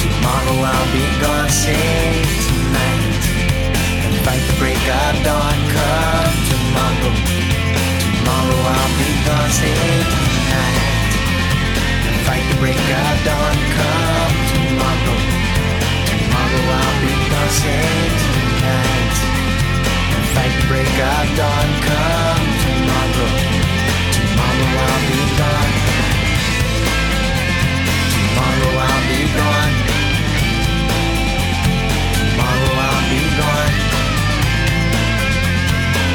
Tomorrow 0.00 0.56
I'll 0.72 0.88
be 0.96 1.04
gone. 1.20 1.50
Save 1.50 2.32
tonight. 2.48 3.24
Fight 4.24 4.44
the 4.48 4.56
break 4.56 4.84
of 4.88 5.14
dawn. 5.26 5.58
Come 5.76 6.36
tomorrow. 6.48 7.12
Tomorrow 8.08 8.60
I'll 8.72 8.92
be 8.96 9.10
gone. 9.28 9.52
Save 9.60 10.08
tonight. 10.16 10.80
Fight 12.24 12.44
the 12.50 12.56
break 12.56 12.88
of 13.04 13.16
dawn. 13.28 13.56
Come 13.76 14.36
tomorrow. 14.48 15.18
Tomorrow 16.08 16.64
I'll 16.80 16.96
be 17.04 17.12
gone. 17.28 17.52
Save 17.60 18.16
tonight. 18.24 19.35
Fight 20.36 20.52
the 20.60 20.66
break 20.68 20.84
of 20.84 21.26
dawn. 21.38 21.68
Come 21.88 22.48
tomorrow. 22.62 23.28
Tomorrow 24.12 24.68
I'll 24.84 25.00
be 25.08 25.20
gone. 25.40 25.72
Tomorrow 28.12 28.72
I'll 28.84 29.02
be 29.08 29.20
gone. 29.38 29.74
Tomorrow 32.20 32.72
I'll 32.84 33.02
be 33.10 33.22
gone. 33.40 33.74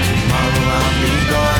Tomorrow 0.05 0.65
I'll 0.77 0.93
be 1.01 1.11
gone. 1.31 1.50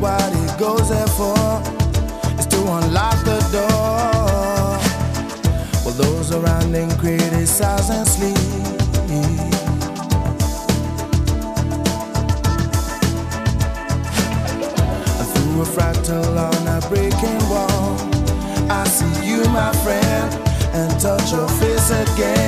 What 0.00 0.32
he 0.32 0.46
goes 0.58 0.88
there 0.88 1.06
for 1.08 1.36
is 2.38 2.46
to 2.46 2.58
unlock 2.58 3.18
the 3.24 3.40
door. 3.50 4.78
While 5.82 5.94
those 5.94 6.32
around 6.32 6.74
him 6.74 6.90
criticize 6.98 7.90
and 7.90 8.06
sleep. 8.06 8.36
Through 15.34 15.62
a 15.62 15.66
fractal 15.66 16.36
on 16.46 16.66
a 16.68 16.80
breaking 16.88 17.42
wall, 17.50 17.96
I 18.70 18.84
see 18.86 19.26
you, 19.28 19.42
my 19.50 19.72
friend, 19.82 20.34
and 20.74 21.00
touch 21.00 21.32
your 21.32 21.48
face 21.48 21.90
again. 21.90 22.47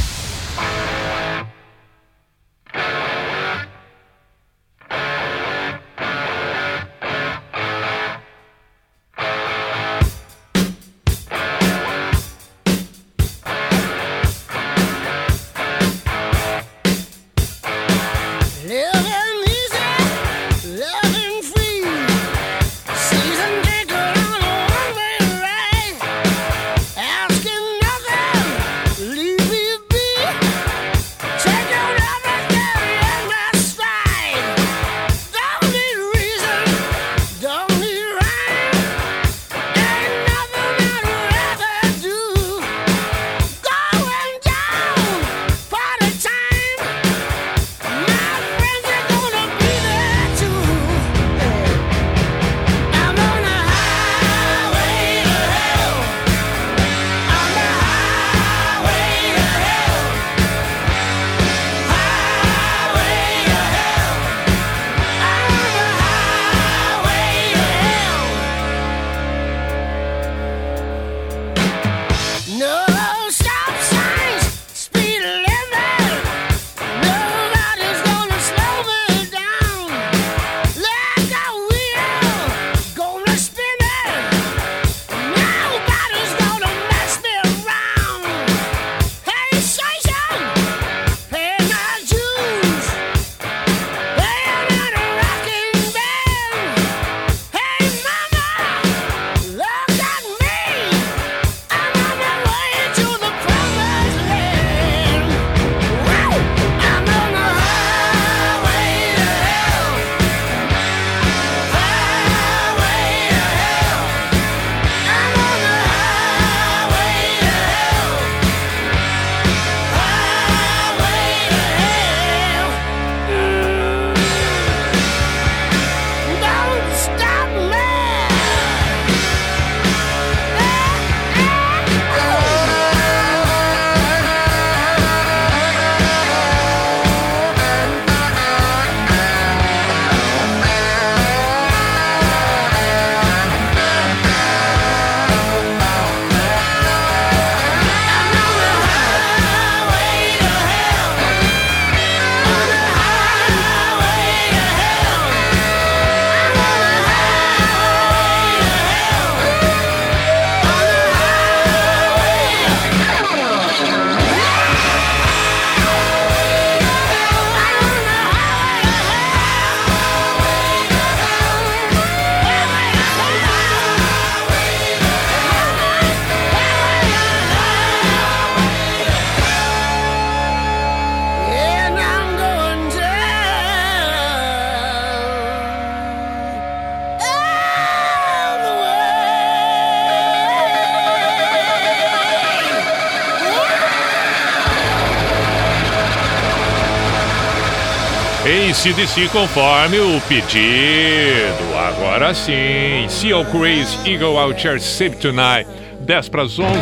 Em 198.81 198.93
CDC 198.93 199.29
conforme 199.29 199.99
o 199.99 200.19
pedido. 200.21 201.77
Agora 201.77 202.33
sim. 202.33 203.07
Seal 203.07 203.45
Craze 203.45 204.09
Eagle 204.09 204.39
Out 204.39 204.67
Here 204.67 204.79
Save 204.79 205.17
Tonight. 205.17 205.69
10 205.99 206.29
para 206.29 206.41
as 206.41 206.57
11. 206.57 206.79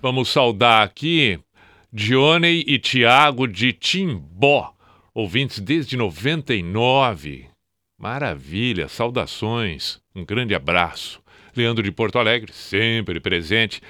Vamos 0.00 0.28
saudar 0.28 0.84
aqui 0.84 1.40
Dioney 1.92 2.62
e 2.64 2.78
Tiago 2.78 3.48
de 3.48 3.72
Timbó. 3.72 4.72
Ouvintes 5.12 5.58
desde 5.58 5.96
99. 5.96 7.46
Maravilha, 7.98 8.86
saudações. 8.86 9.98
Um 10.14 10.24
grande 10.24 10.54
abraço. 10.54 11.20
Leandro 11.56 11.82
de 11.82 11.90
Porto 11.90 12.20
Alegre, 12.20 12.52
sempre 12.52 13.18
presente. 13.18 13.82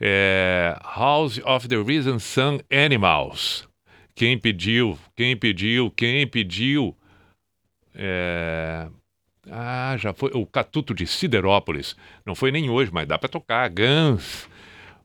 É, 0.00 0.74
House 0.96 1.38
of 1.44 1.68
the 1.68 1.76
Reason 1.76 2.18
Sun 2.18 2.60
Animals. 2.72 3.68
Quem 4.14 4.38
pediu? 4.38 4.98
Quem 5.16 5.36
pediu? 5.36 5.90
Quem 5.90 6.26
pediu? 6.26 6.96
É... 7.94 8.88
Ah, 9.50 9.96
já 9.98 10.12
foi. 10.12 10.30
O 10.34 10.46
Catuto 10.46 10.94
de 10.94 11.06
Siderópolis. 11.06 11.96
Não 12.24 12.34
foi 12.34 12.50
nem 12.50 12.70
hoje, 12.70 12.90
mas 12.92 13.06
dá 13.06 13.18
para 13.18 13.28
tocar. 13.28 13.68
Gans. 13.68 14.48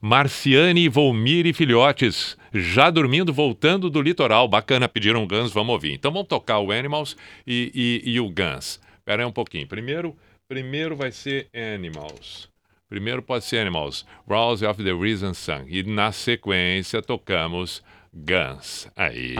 Marciane, 0.01 0.87
Volmir 0.87 1.45
e 1.45 1.53
Filhotes. 1.53 2.37
Já 2.53 2.89
dormindo, 2.89 3.33
voltando 3.33 3.89
do 3.89 4.01
litoral. 4.01 4.47
Bacana, 4.47 4.87
pediram 4.87 5.27
Guns, 5.27 5.51
vamos 5.51 5.73
ouvir. 5.73 5.93
Então 5.93 6.11
vamos 6.11 6.27
tocar 6.27 6.59
o 6.59 6.71
Animals 6.71 7.17
e, 7.45 8.01
e, 8.05 8.11
e 8.11 8.19
o 8.19 8.29
Guns. 8.29 8.79
Espera 8.97 9.23
aí 9.23 9.25
um 9.27 9.31
pouquinho. 9.31 9.67
Primeiro, 9.67 10.15
primeiro 10.47 10.95
vai 10.95 11.11
ser 11.11 11.49
Animals. 11.53 12.47
Primeiro 12.87 13.21
pode 13.21 13.43
ser 13.43 13.59
Animals. 13.59 14.05
Rouse 14.25 14.65
of 14.65 14.81
the 14.81 14.93
Reason 14.93 15.33
Song. 15.33 15.65
E 15.67 15.83
na 15.83 16.13
sequência 16.13 17.01
tocamos 17.01 17.83
Guns. 18.13 18.87
Aí. 18.95 19.35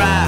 Of 0.00 0.27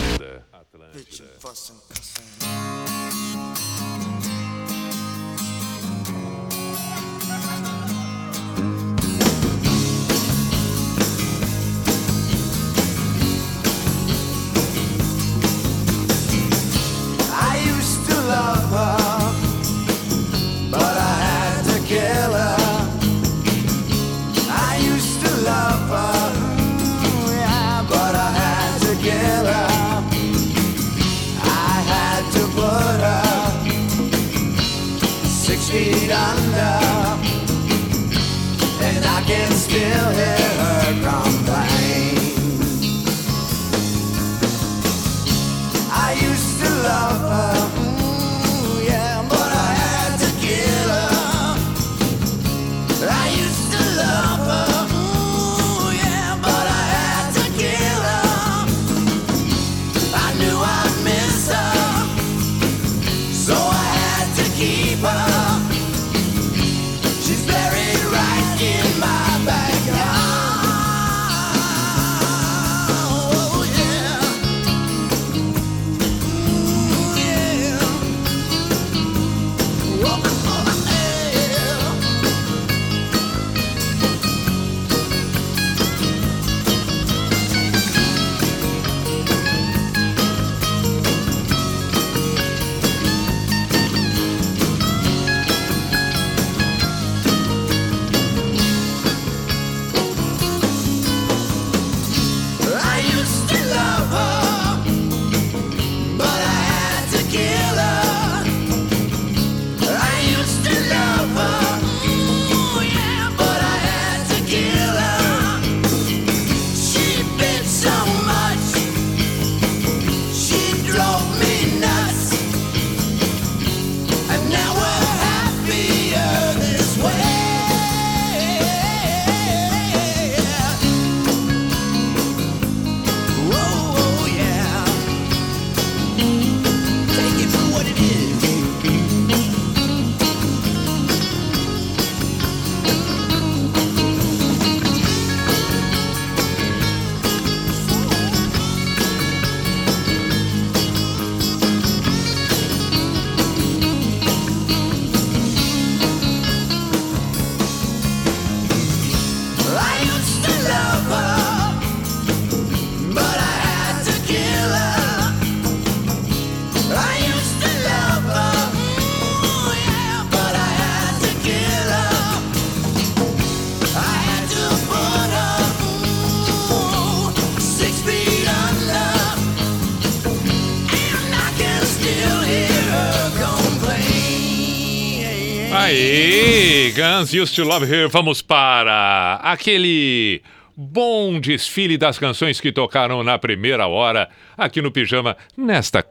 Guns 187.31 187.33
Used 187.33 187.55
to 187.55 187.63
Love 187.63 187.85
Her, 187.85 188.09
vamos 188.09 188.41
para 188.41 189.39
aquele 189.41 190.41
bom 190.75 191.39
desfile 191.39 191.97
das 191.97 192.19
canções 192.19 192.59
que 192.59 192.73
tocaram 192.73 193.23
na 193.23 193.39
primeira 193.39 193.87
hora 193.87 194.27
aqui 194.57 194.81
no 194.81 194.91
Pijama 194.91 195.37
nesta. 195.55 196.05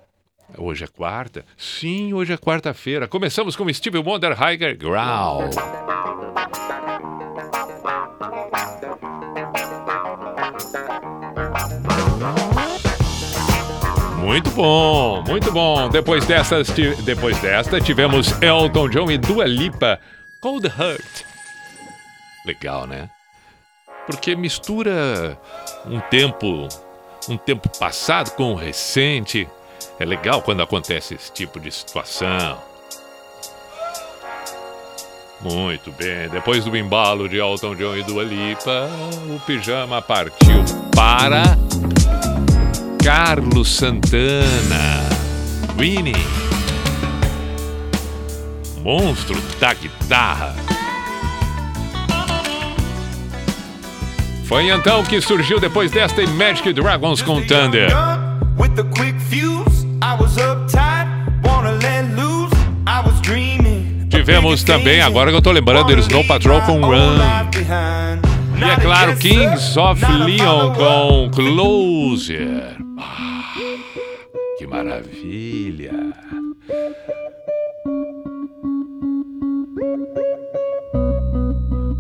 Hoje 0.56 0.84
é 0.84 0.86
quarta? 0.86 1.44
Sim, 1.58 2.14
hoje 2.14 2.32
é 2.32 2.38
quarta-feira. 2.38 3.06
Começamos 3.06 3.54
com 3.54 3.70
Steve 3.72 3.98
Wonder 3.98 4.32
Higher 4.32 4.76
Ground. 4.78 5.54
Muito 14.18 14.50
bom, 14.50 15.22
muito 15.26 15.50
bom. 15.50 15.88
Depois 15.88 16.24
dessas, 16.26 16.68
ti- 16.68 16.94
depois 17.02 17.38
desta, 17.40 17.80
tivemos 17.80 18.30
Elton 18.42 18.88
John 18.88 19.10
e 19.10 19.18
Dua 19.18 19.44
Lipa, 19.46 19.98
Cold 20.40 20.66
Heart. 20.66 21.24
Legal, 22.46 22.86
né? 22.86 23.10
Porque 24.06 24.34
mistura 24.34 25.38
um 25.86 26.00
tempo, 26.00 26.68
um 27.28 27.36
tempo 27.36 27.68
passado 27.78 28.30
com 28.32 28.52
o 28.52 28.56
recente. 28.56 29.46
É 29.98 30.04
legal 30.04 30.40
quando 30.40 30.62
acontece 30.62 31.14
esse 31.14 31.30
tipo 31.30 31.60
de 31.60 31.70
situação. 31.70 32.58
Muito 35.42 35.90
bem. 35.92 36.28
Depois 36.28 36.64
do 36.64 36.76
embalo 36.76 37.28
de 37.28 37.38
Elton 37.38 37.74
John 37.74 37.96
e 37.96 38.02
Dua 38.02 38.22
Lipa, 38.22 38.88
o 39.34 39.40
pijama 39.40 40.02
partiu 40.02 40.64
para 40.94 41.42
Carlos 43.02 43.76
Santana, 43.76 45.00
Winnie, 45.78 46.49
monstro 48.82 49.40
da 49.58 49.74
guitarra. 49.74 50.54
Foi 54.44 54.68
então 54.68 55.04
que 55.04 55.20
surgiu 55.20 55.60
depois 55.60 55.90
desta 55.90 56.26
Magic 56.26 56.72
Dragons 56.72 57.22
com 57.22 57.40
Thunder. 57.40 57.90
Tivemos 64.08 64.64
também, 64.64 65.00
agora 65.00 65.30
que 65.30 65.36
eu 65.36 65.42
tô 65.42 65.52
lembrando, 65.52 65.92
eles 65.92 66.06
Snow 66.06 66.24
Patrol 66.26 66.60
com 66.62 66.80
Run. 66.80 67.16
E 68.58 68.64
é 68.64 68.76
claro, 68.76 69.16
Kings 69.16 69.78
of 69.78 70.04
Leon 70.04 70.74
com 70.74 71.30
Closer. 71.30 72.76
Ah, 72.98 73.54
que 74.58 74.66
maravilha. 74.66 75.92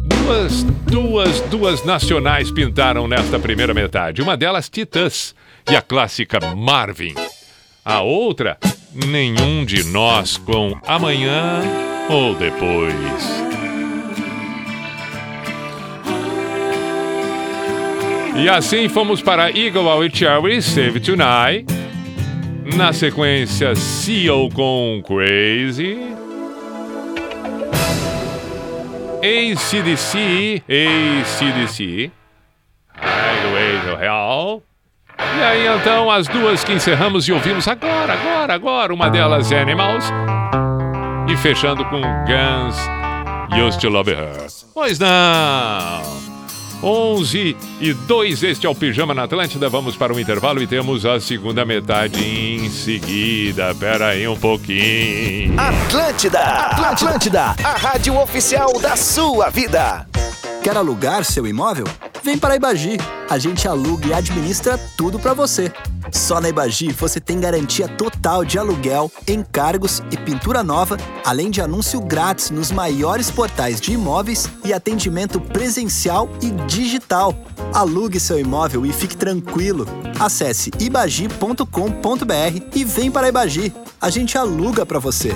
Duas, 0.08 0.62
duas, 0.62 1.40
duas 1.42 1.84
nacionais 1.84 2.50
pintaram 2.50 3.08
nesta 3.08 3.38
primeira 3.38 3.72
metade. 3.72 4.20
Uma 4.20 4.36
delas, 4.36 4.68
Titãs, 4.68 5.34
e 5.70 5.74
a 5.74 5.80
clássica 5.80 6.38
Marvin. 6.54 7.14
A 7.82 8.02
outra, 8.02 8.58
Nenhum 8.92 9.64
de 9.64 9.84
Nós 9.84 10.36
com 10.36 10.78
Amanhã 10.86 11.62
ou 12.10 12.34
Depois. 12.34 13.40
E 18.36 18.48
assim 18.48 18.88
fomos 18.88 19.22
para 19.22 19.50
Eagle 19.50 19.88
Out 19.88 20.18
Cherry, 20.18 20.60
Save 20.60 21.00
Tonight. 21.00 21.66
Na 22.76 22.92
sequência, 22.92 23.74
Seal 23.74 24.50
com 24.50 25.02
Crazy. 25.06 26.19
ACDC, 29.22 30.62
ACDC. 30.68 32.10
Highway 32.94 33.80
to 33.84 34.02
Hell. 34.02 34.62
E 35.18 35.42
aí 35.42 35.66
então 35.66 36.10
as 36.10 36.26
duas 36.26 36.64
que 36.64 36.72
encerramos 36.72 37.28
e 37.28 37.32
ouvimos 37.32 37.68
agora, 37.68 38.14
agora, 38.14 38.54
agora. 38.54 38.94
Uma 38.94 39.10
delas 39.10 39.52
Animals. 39.52 40.04
E 41.28 41.36
fechando 41.36 41.84
com 41.86 42.00
Guns 42.00 42.76
Used 43.66 43.80
to 43.80 43.88
Love 43.88 44.10
Her. 44.10 44.46
Pois 44.72 44.98
não. 44.98 46.29
11 46.82 47.56
e 47.80 47.92
2, 47.92 48.42
este 48.42 48.66
é 48.66 48.70
o 48.70 48.74
Pijama 48.74 49.14
na 49.14 49.24
Atlântida. 49.24 49.68
Vamos 49.68 49.96
para 49.96 50.12
o 50.12 50.20
intervalo 50.20 50.62
e 50.62 50.66
temos 50.66 51.04
a 51.04 51.20
segunda 51.20 51.64
metade 51.64 52.22
em 52.22 52.68
seguida. 52.70 53.74
Pera 53.74 54.08
aí 54.08 54.26
um 54.26 54.36
pouquinho. 54.36 55.54
Atlântida, 55.58 56.40
Atlântida, 56.40 57.42
a 57.62 57.76
rádio 57.76 58.18
oficial 58.18 58.72
da 58.80 58.96
sua 58.96 59.50
vida. 59.50 60.06
Quer 60.62 60.76
alugar 60.76 61.24
seu 61.24 61.46
imóvel? 61.46 61.86
Vem 62.22 62.36
para 62.36 62.54
a 62.54 62.56
Ibagi. 62.56 62.98
A 63.28 63.38
gente 63.38 63.66
aluga 63.66 64.06
e 64.06 64.12
administra 64.12 64.78
tudo 64.96 65.18
para 65.18 65.32
você. 65.32 65.72
Só 66.12 66.40
na 66.40 66.48
Ibagi 66.48 66.92
você 66.92 67.20
tem 67.20 67.40
garantia 67.40 67.88
total 67.88 68.44
de 68.44 68.58
aluguel, 68.58 69.10
encargos 69.26 70.02
e 70.10 70.16
pintura 70.16 70.62
nova, 70.62 70.96
além 71.24 71.50
de 71.50 71.60
anúncio 71.60 72.00
grátis 72.00 72.50
nos 72.50 72.70
maiores 72.70 73.30
portais 73.30 73.80
de 73.80 73.92
imóveis 73.92 74.48
e 74.64 74.72
atendimento 74.72 75.40
presencial 75.40 76.28
e 76.42 76.50
digital. 76.66 77.34
Alugue 77.72 78.18
seu 78.18 78.38
imóvel 78.38 78.84
e 78.84 78.92
fique 78.92 79.16
tranquilo. 79.16 79.86
Acesse 80.18 80.70
ibagi.com.br 80.78 81.64
e 82.74 82.84
vem 82.84 83.10
para 83.10 83.26
a 83.26 83.30
Ibagi. 83.30 83.72
A 84.00 84.10
gente 84.10 84.36
aluga 84.36 84.84
para 84.84 84.98
você. 84.98 85.30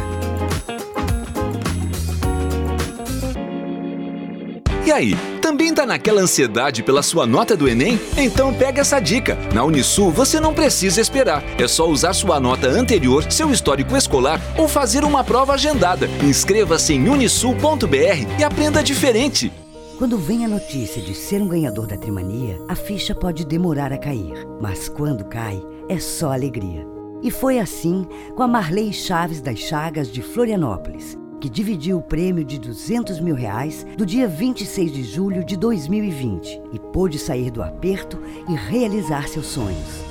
E 4.85 4.93
aí, 4.93 5.17
também 5.45 5.75
tá 5.75 5.85
naquela 5.85 6.23
ansiedade 6.23 6.83
pela 6.83 7.03
sua 7.03 7.27
nota 7.27 7.55
do 7.55 7.69
Enem? 7.69 8.01
Então 8.17 8.55
pega 8.55 8.81
essa 8.81 8.99
dica. 8.99 9.37
Na 9.53 9.63
Unisul 9.63 10.11
você 10.11 10.41
não 10.41 10.55
precisa 10.55 11.03
esperar. 11.03 11.45
É 11.59 11.69
só 11.69 11.87
usar 11.87 12.15
sua 12.15 12.41
nota 12.41 12.67
anterior, 12.67 13.31
seu 13.31 13.51
histórico 13.51 13.95
escolar 13.95 14.41
ou 14.57 14.67
fazer 14.67 15.05
uma 15.05 15.23
prova 15.23 15.53
agendada. 15.53 16.09
Inscreva-se 16.23 16.95
em 16.95 17.11
unisul.br 17.11 18.41
e 18.41 18.43
aprenda 18.43 18.83
diferente. 18.83 19.53
Quando 19.99 20.17
vem 20.17 20.47
a 20.47 20.49
notícia 20.49 21.03
de 21.03 21.15
ser 21.15 21.43
um 21.43 21.49
ganhador 21.49 21.87
da 21.87 21.99
Trimania, 21.99 22.59
a 22.67 22.75
ficha 22.75 23.15
pode 23.15 23.45
demorar 23.45 23.93
a 23.93 23.99
cair, 23.99 24.47
mas 24.63 24.89
quando 24.89 25.27
cai, 25.27 25.63
é 25.91 25.99
só 25.99 26.33
alegria. 26.33 26.87
E 27.23 27.31
foi 27.31 27.59
assim 27.59 28.07
com 28.35 28.43
a 28.43 28.49
Marley 28.49 28.95
Chaves 28.95 29.43
das 29.43 29.59
Chagas 29.59 30.11
de 30.11 30.23
Florianópolis, 30.23 31.19
que 31.45 31.51
dividiu 31.51 31.99
o 31.99 32.03
prêmio 32.03 32.43
de 32.43 32.59
200 32.59 33.21
mil 33.21 33.35
reais 33.35 33.87
do 33.99 34.07
dia 34.07 34.27
26 34.27 34.91
de 34.91 35.05
julho 35.05 35.45
de 35.45 35.59
2020 35.59 36.59
e 36.73 36.79
pôde 36.79 37.19
sair 37.19 37.51
do 37.51 37.63
aperto 37.63 38.19
e 38.49 38.55
realizar 38.55 39.29
seus 39.29 39.49
sonhos. 39.49 40.07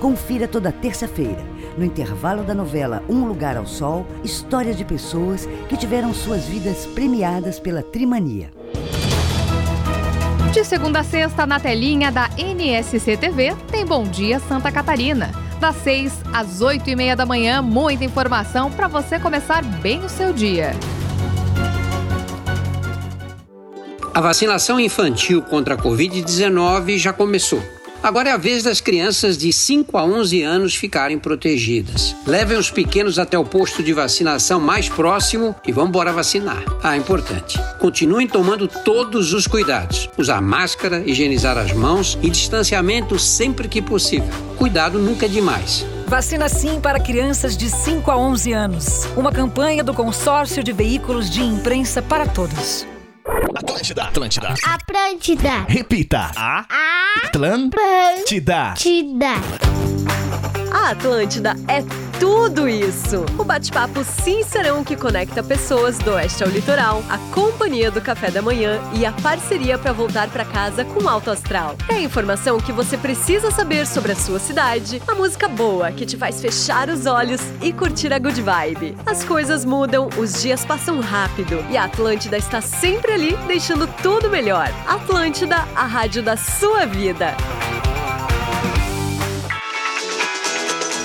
Confira 0.00 0.48
toda 0.48 0.72
terça-feira, 0.72 1.44
no 1.76 1.84
intervalo 1.84 2.44
da 2.44 2.54
novela 2.54 3.04
Um 3.10 3.26
Lugar 3.26 3.58
ao 3.58 3.66
Sol, 3.66 4.06
histórias 4.24 4.74
de 4.74 4.86
pessoas 4.86 5.46
que 5.68 5.76
tiveram 5.76 6.14
suas 6.14 6.46
vidas 6.46 6.86
premiadas 6.86 7.60
pela 7.60 7.82
Trimania. 7.82 8.50
De 10.50 10.64
segunda 10.64 11.00
a 11.00 11.04
sexta, 11.04 11.44
na 11.44 11.60
telinha 11.60 12.10
da 12.10 12.30
NSC 12.38 13.18
TV, 13.18 13.54
tem 13.70 13.84
Bom 13.84 14.04
Dia 14.04 14.40
Santa 14.40 14.72
Catarina. 14.72 15.49
Das 15.60 15.76
6 15.76 16.22
às 16.32 16.62
8 16.62 16.88
e 16.88 16.96
meia 16.96 17.14
da 17.14 17.26
manhã, 17.26 17.60
muita 17.60 18.02
informação 18.02 18.70
para 18.70 18.88
você 18.88 19.20
começar 19.20 19.62
bem 19.62 20.02
o 20.02 20.08
seu 20.08 20.32
dia. 20.32 20.72
A 24.14 24.20
vacinação 24.22 24.80
infantil 24.80 25.42
contra 25.42 25.74
a 25.74 25.76
Covid-19 25.76 26.96
já 26.96 27.12
começou. 27.12 27.62
Agora 28.02 28.30
é 28.30 28.32
a 28.32 28.38
vez 28.38 28.62
das 28.62 28.80
crianças 28.80 29.36
de 29.36 29.52
5 29.52 29.98
a 29.98 30.04
11 30.04 30.42
anos 30.42 30.74
ficarem 30.74 31.18
protegidas. 31.18 32.16
Levem 32.26 32.56
os 32.56 32.70
pequenos 32.70 33.18
até 33.18 33.38
o 33.38 33.44
posto 33.44 33.82
de 33.82 33.92
vacinação 33.92 34.58
mais 34.58 34.88
próximo 34.88 35.54
e 35.66 35.72
vão 35.72 35.86
embora 35.86 36.10
vacinar. 36.10 36.64
Ah, 36.82 36.96
importante. 36.96 37.60
Continuem 37.78 38.26
tomando 38.26 38.66
todos 38.66 39.34
os 39.34 39.46
cuidados. 39.46 40.08
Usar 40.16 40.40
máscara, 40.40 41.02
higienizar 41.04 41.58
as 41.58 41.72
mãos 41.72 42.18
e 42.22 42.30
distanciamento 42.30 43.18
sempre 43.18 43.68
que 43.68 43.82
possível. 43.82 44.30
Cuidado 44.56 44.98
nunca 44.98 45.26
é 45.26 45.28
demais. 45.28 45.84
Vacina 46.06 46.48
sim 46.48 46.80
para 46.80 46.98
crianças 46.98 47.54
de 47.54 47.68
5 47.68 48.10
a 48.10 48.16
11 48.16 48.52
anos. 48.52 49.08
Uma 49.14 49.30
campanha 49.30 49.84
do 49.84 49.92
Consórcio 49.92 50.64
de 50.64 50.72
Veículos 50.72 51.28
de 51.28 51.42
Imprensa 51.42 52.00
para 52.00 52.26
Todos. 52.26 52.86
Atlântida, 53.26 54.04
Atlântida. 54.04 54.54
Atlântida. 54.64 55.64
Repita. 55.68 56.30
A 56.36 56.64
Atlântida. 57.24 58.72
Atlântida. 58.72 59.34
A 60.80 60.92
Atlântida 60.92 61.54
é 61.68 61.84
tudo 62.18 62.66
isso. 62.66 63.26
O 63.38 63.44
bate-papo 63.44 64.02
sincerão 64.02 64.82
que 64.82 64.96
conecta 64.96 65.42
pessoas 65.42 65.98
do 65.98 66.12
oeste 66.12 66.42
ao 66.42 66.48
litoral, 66.48 67.04
a 67.10 67.18
companhia 67.34 67.90
do 67.90 68.00
café 68.00 68.30
da 68.30 68.40
manhã 68.40 68.80
e 68.94 69.04
a 69.04 69.12
parceria 69.12 69.76
para 69.76 69.92
voltar 69.92 70.30
para 70.30 70.42
casa 70.42 70.82
com 70.82 71.06
alto 71.06 71.30
astral. 71.30 71.76
É 71.86 71.96
a 71.96 72.00
informação 72.00 72.58
que 72.58 72.72
você 72.72 72.96
precisa 72.96 73.50
saber 73.50 73.86
sobre 73.86 74.12
a 74.12 74.16
sua 74.16 74.38
cidade, 74.38 75.02
a 75.06 75.14
música 75.14 75.46
boa 75.48 75.92
que 75.92 76.06
te 76.06 76.16
faz 76.16 76.40
fechar 76.40 76.88
os 76.88 77.04
olhos 77.04 77.42
e 77.60 77.74
curtir 77.74 78.10
a 78.14 78.18
good 78.18 78.40
vibe. 78.40 78.96
As 79.04 79.22
coisas 79.22 79.66
mudam, 79.66 80.08
os 80.16 80.40
dias 80.40 80.64
passam 80.64 80.98
rápido 81.00 81.62
e 81.68 81.76
a 81.76 81.84
Atlântida 81.84 82.38
está 82.38 82.62
sempre 82.62 83.12
ali 83.12 83.36
deixando 83.46 83.86
tudo 84.02 84.30
melhor. 84.30 84.68
Atlântida, 84.88 85.56
a 85.76 85.84
rádio 85.84 86.22
da 86.22 86.38
sua 86.38 86.86
vida. 86.86 87.36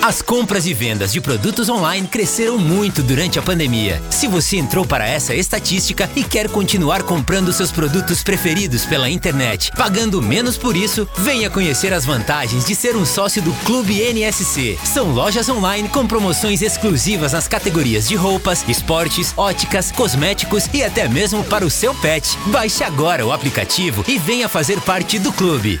As 0.06 0.22
compras 0.22 0.66
e 0.66 0.72
vendas 0.72 1.12
de 1.12 1.20
produtos 1.20 1.68
online 1.68 2.06
cresceram 2.06 2.56
muito 2.56 3.02
durante 3.02 3.40
a 3.40 3.42
pandemia. 3.42 4.00
Se 4.08 4.28
você 4.28 4.56
entrou 4.56 4.86
para 4.86 5.04
essa 5.04 5.34
estatística 5.34 6.08
e 6.14 6.22
quer 6.22 6.48
continuar 6.48 7.02
comprando 7.02 7.52
seus 7.52 7.72
produtos 7.72 8.22
preferidos 8.22 8.84
pela 8.86 9.10
internet, 9.10 9.72
pagando 9.76 10.22
menos 10.22 10.56
por 10.56 10.76
isso, 10.76 11.08
venha 11.18 11.50
conhecer 11.50 11.92
as 11.92 12.04
vantagens 12.04 12.64
de 12.64 12.76
ser 12.76 12.94
um 12.94 13.04
sócio 13.04 13.42
do 13.42 13.52
Clube 13.64 14.00
NSC. 14.00 14.78
São 14.84 15.10
lojas 15.10 15.48
online 15.48 15.88
com 15.88 16.06
promoções 16.06 16.62
exclusivas 16.62 17.32
nas 17.32 17.48
categorias 17.48 18.06
de 18.06 18.14
roupas, 18.14 18.64
esportes, 18.68 19.34
óticas, 19.36 19.90
cosméticos 19.90 20.68
e 20.72 20.84
até 20.84 21.08
mesmo 21.08 21.42
para 21.42 21.66
o 21.66 21.70
seu 21.70 21.92
pet. 21.96 22.38
Baixe 22.46 22.84
agora 22.84 23.26
o 23.26 23.32
aplicativo 23.32 24.04
e 24.06 24.20
venha 24.20 24.48
fazer 24.48 24.80
parte 24.82 25.18
do 25.18 25.32
clube. 25.32 25.80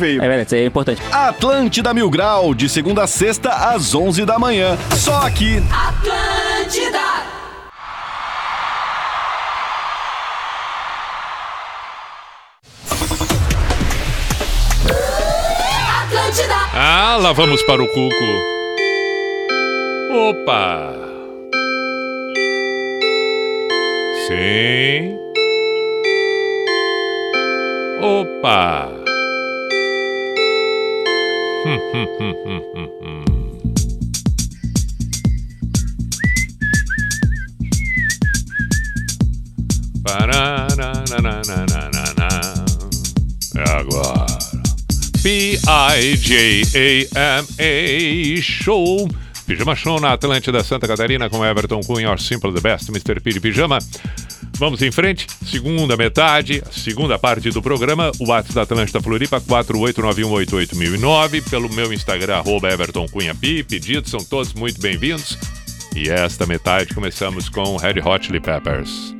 veio. 0.00 0.22
É 0.22 0.26
verdade, 0.26 0.46
isso 0.46 0.54
aí 0.54 0.62
é 0.62 0.66
importante. 0.66 1.02
Atlântida 1.12 1.94
Mil 1.94 2.10
Grau, 2.10 2.54
de 2.54 2.68
segunda 2.68 3.04
a 3.04 3.06
sexta, 3.06 3.50
às 3.50 3.94
11 3.94 4.24
da 4.24 4.38
manhã. 4.38 4.76
Só 4.96 5.26
aqui. 5.26 5.62
Atlântida! 5.70 6.98
Atlântida! 16.02 16.54
Ah, 16.74 17.16
lá 17.20 17.32
vamos 17.32 17.62
para 17.62 17.82
o 17.82 17.86
cuco. 17.86 18.60
Opa! 20.12 20.94
Sim. 24.26 25.18
Opa! 28.00 28.99
É 43.56 43.70
agora. 43.78 44.26
P-I-J-A-M-A 45.22 45.62
Show. 48.40 49.06
Pijama 49.46 49.76
Show 49.76 50.00
na 50.00 50.12
Atlântida 50.14 50.64
Santa 50.64 50.88
Catarina 50.88 51.28
com 51.28 51.44
Everton 51.44 51.80
Cunha, 51.80 52.16
Simple 52.16 52.54
the 52.54 52.60
Best, 52.60 52.88
Mr. 52.88 53.20
P 53.20 53.34
de 53.34 53.40
Pijama. 53.40 53.80
Vamos 54.60 54.80
em 54.82 54.92
frente, 54.92 55.26
segunda 55.42 55.96
metade, 55.96 56.62
segunda 56.70 57.18
parte 57.18 57.48
do 57.48 57.62
programa, 57.62 58.12
o 58.20 58.28
WhatsApp 58.28 58.56
da 58.56 58.60
Atlântida 58.60 59.00
Floripa, 59.00 59.40
489188009, 59.40 61.48
pelo 61.48 61.72
meu 61.72 61.90
Instagram, 61.94 62.36
arroba 62.36 62.70
Everton 62.70 63.08
Cunha 63.08 63.34
pedidos 63.34 64.10
são 64.10 64.22
todos 64.22 64.52
muito 64.52 64.78
bem-vindos. 64.78 65.38
E 65.96 66.10
esta 66.10 66.44
metade 66.44 66.94
começamos 66.94 67.48
com 67.48 67.78
Red 67.78 68.02
Hot 68.04 68.26
Chili 68.26 68.38
Peppers. 68.38 69.14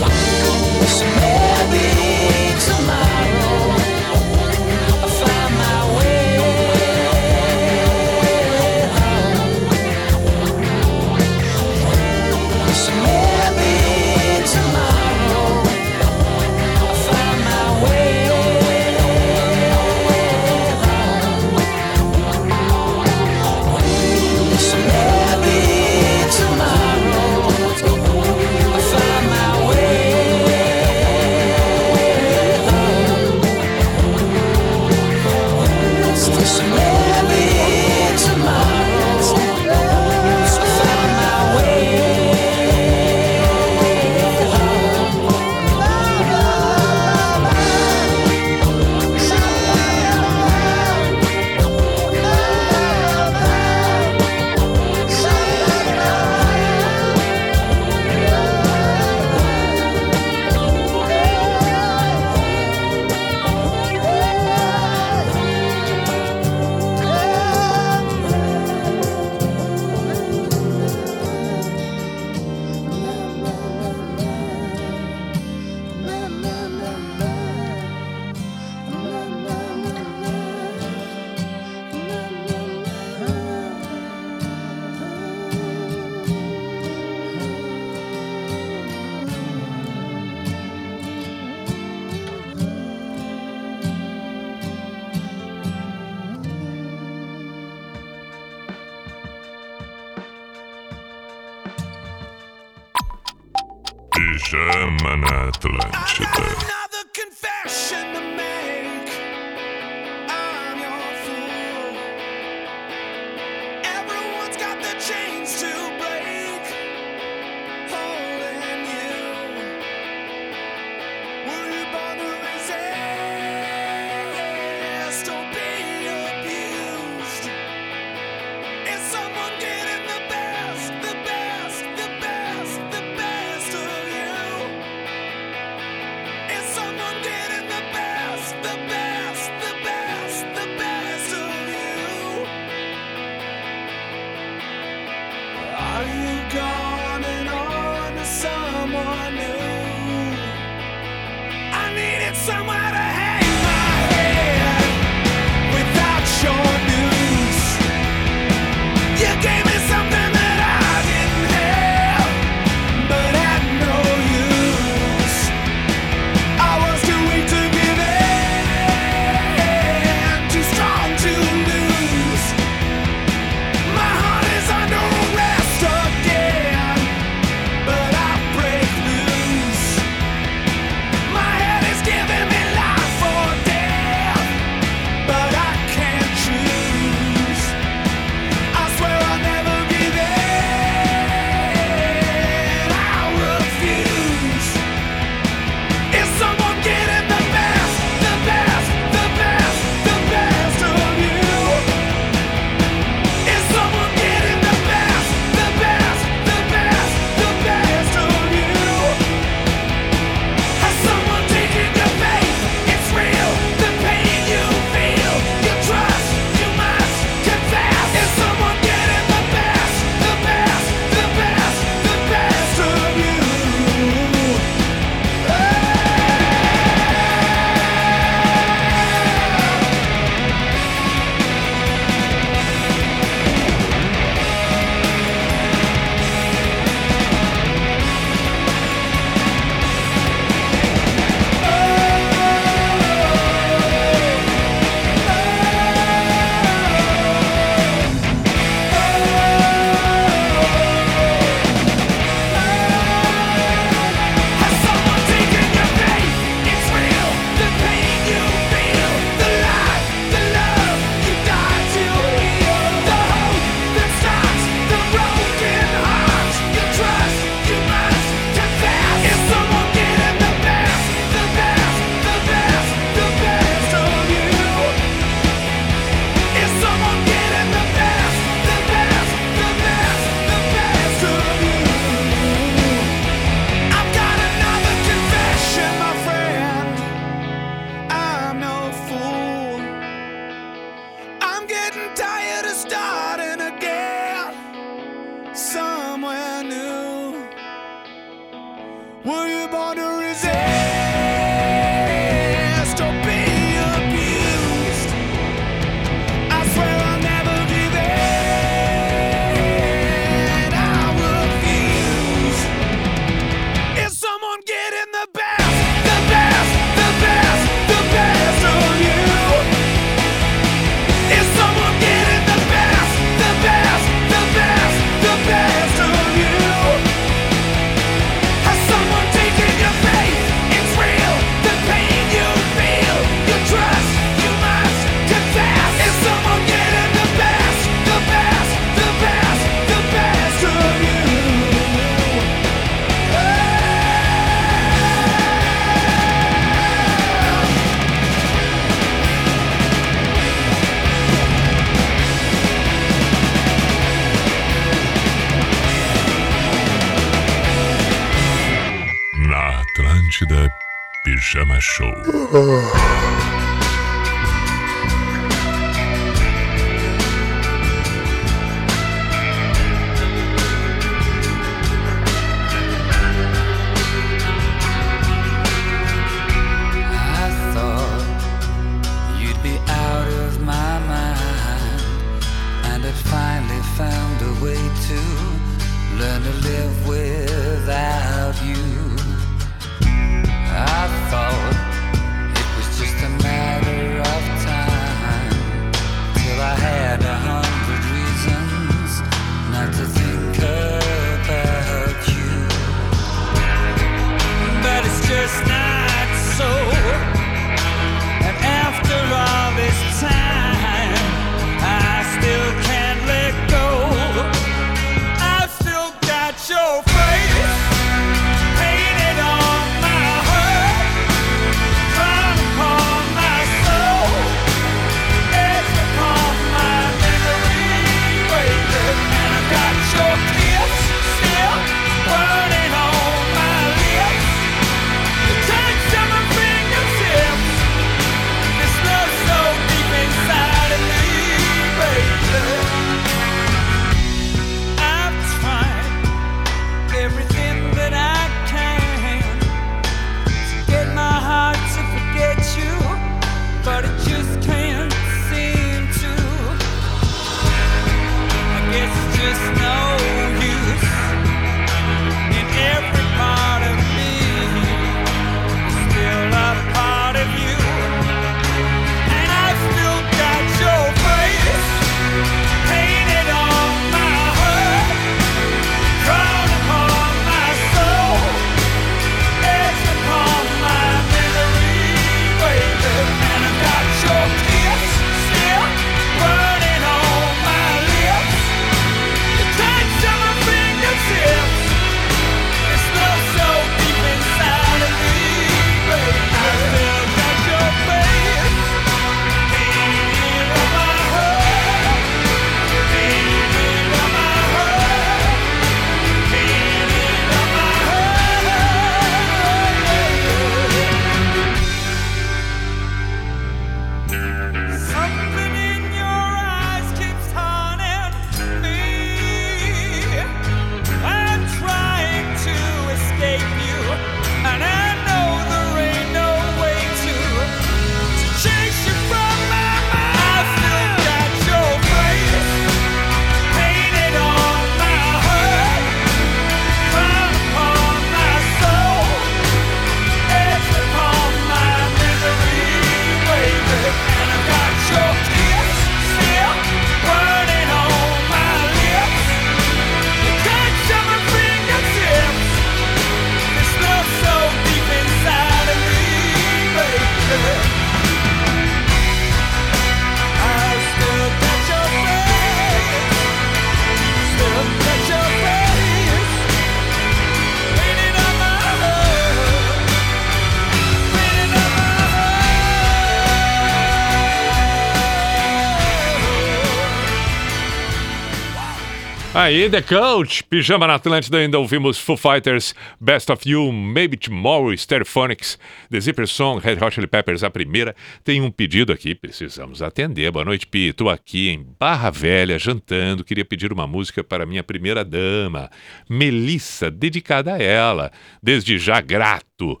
Aí, 579.60 579.90
The 579.90 580.00
Coach, 580.00 580.64
Pijama 580.64 581.06
na 581.06 581.16
Atlântida, 581.16 581.58
ainda 581.58 581.78
ouvimos 581.78 582.18
Foo 582.18 582.34
Fighters, 582.34 582.94
Best 583.20 583.50
of 583.52 583.68
You, 583.68 583.92
Maybe 583.92 584.38
Tomorrow, 584.38 584.96
Stereophonics, 584.96 585.78
The 586.10 586.18
Zipper 586.18 586.48
Song, 586.48 586.80
Red 586.80 586.96
Hot 587.04 587.14
Chili 587.14 587.26
Peppers, 587.26 587.62
a 587.62 587.68
primeira. 587.68 588.16
Tem 588.42 588.62
um 588.62 588.70
pedido 588.70 589.12
aqui, 589.12 589.34
precisamos 589.34 590.00
atender. 590.00 590.50
Boa 590.50 590.64
noite, 590.64 590.86
Pi. 590.86 591.08
Estou 591.08 591.28
aqui 591.28 591.68
em 591.68 591.86
Barra 592.00 592.30
Velha, 592.30 592.78
jantando. 592.78 593.44
Queria 593.44 593.62
pedir 593.62 593.92
uma 593.92 594.06
música 594.06 594.42
para 594.42 594.64
minha 594.64 594.82
primeira 594.82 595.22
dama, 595.22 595.90
Melissa, 596.26 597.10
dedicada 597.10 597.74
a 597.74 597.82
ela. 597.82 598.32
Desde 598.62 598.98
já 598.98 599.20
grato. 599.20 600.00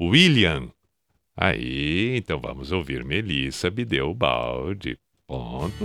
William. 0.00 0.68
Aí, 1.36 2.16
então 2.16 2.38
vamos 2.38 2.70
ouvir 2.70 3.04
Melissa, 3.04 3.70
Bideu 3.70 4.14
Balde. 4.14 4.96
Ponto. 5.26 5.84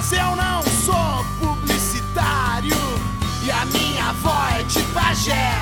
Mas 0.00 0.12
eu 0.12 0.36
não 0.36 0.62
sou 0.62 1.26
publicitário. 1.40 2.76
E 3.42 3.50
a 3.50 3.64
minha 3.64 4.10
avó 4.10 4.46
é 4.56 4.62
de 4.62 4.80
pajé. 4.94 5.52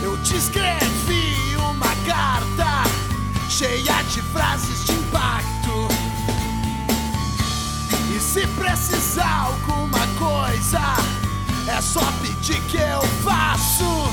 Eu 0.00 0.16
te 0.22 0.36
escrevi 0.36 1.56
uma 1.56 1.92
carta 2.06 2.88
cheia 3.50 4.00
de 4.12 4.22
frases 4.22 4.84
de 4.84 4.92
impacto. 4.92 5.88
E 8.14 8.20
se 8.20 8.46
precisar 8.46 9.48
alguma 9.48 10.06
coisa, 10.20 10.80
é 11.66 11.80
só 11.80 12.04
pedir 12.22 12.60
que 12.68 12.76
eu 12.76 13.02
faço. 13.24 14.08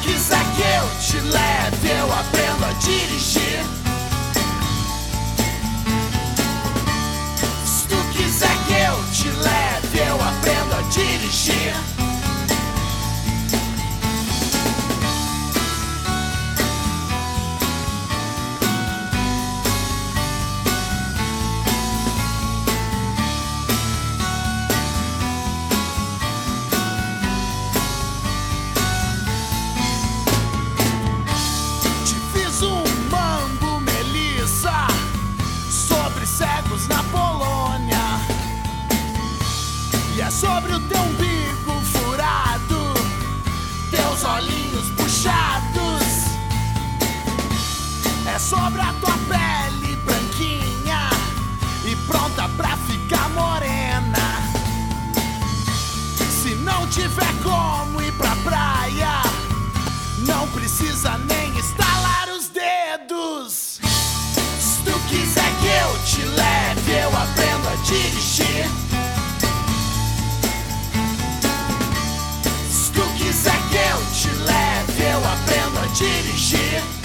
Quiser 0.00 0.44
que 0.54 0.62
eu 0.62 0.88
te 1.00 1.20
leve, 1.26 1.88
eu 1.88 2.12
aprendo 2.12 2.64
a 2.64 2.72
dirigir. 2.74 3.77
Que 9.18 9.26
eu 9.26 9.32
te 9.32 9.38
leve, 9.40 9.98
eu 10.08 10.14
aprendo 10.14 10.74
a 10.76 10.82
dirigir. 10.90 12.07
Dirigir. 68.38 68.66
Se 72.70 72.92
tu 72.92 73.02
quiser 73.16 73.58
que 73.70 73.76
eu 73.76 73.98
te 74.12 74.28
leve, 74.44 75.02
eu 75.12 75.18
aprendo 75.18 75.78
a 75.80 75.86
dirigir. 75.94 76.97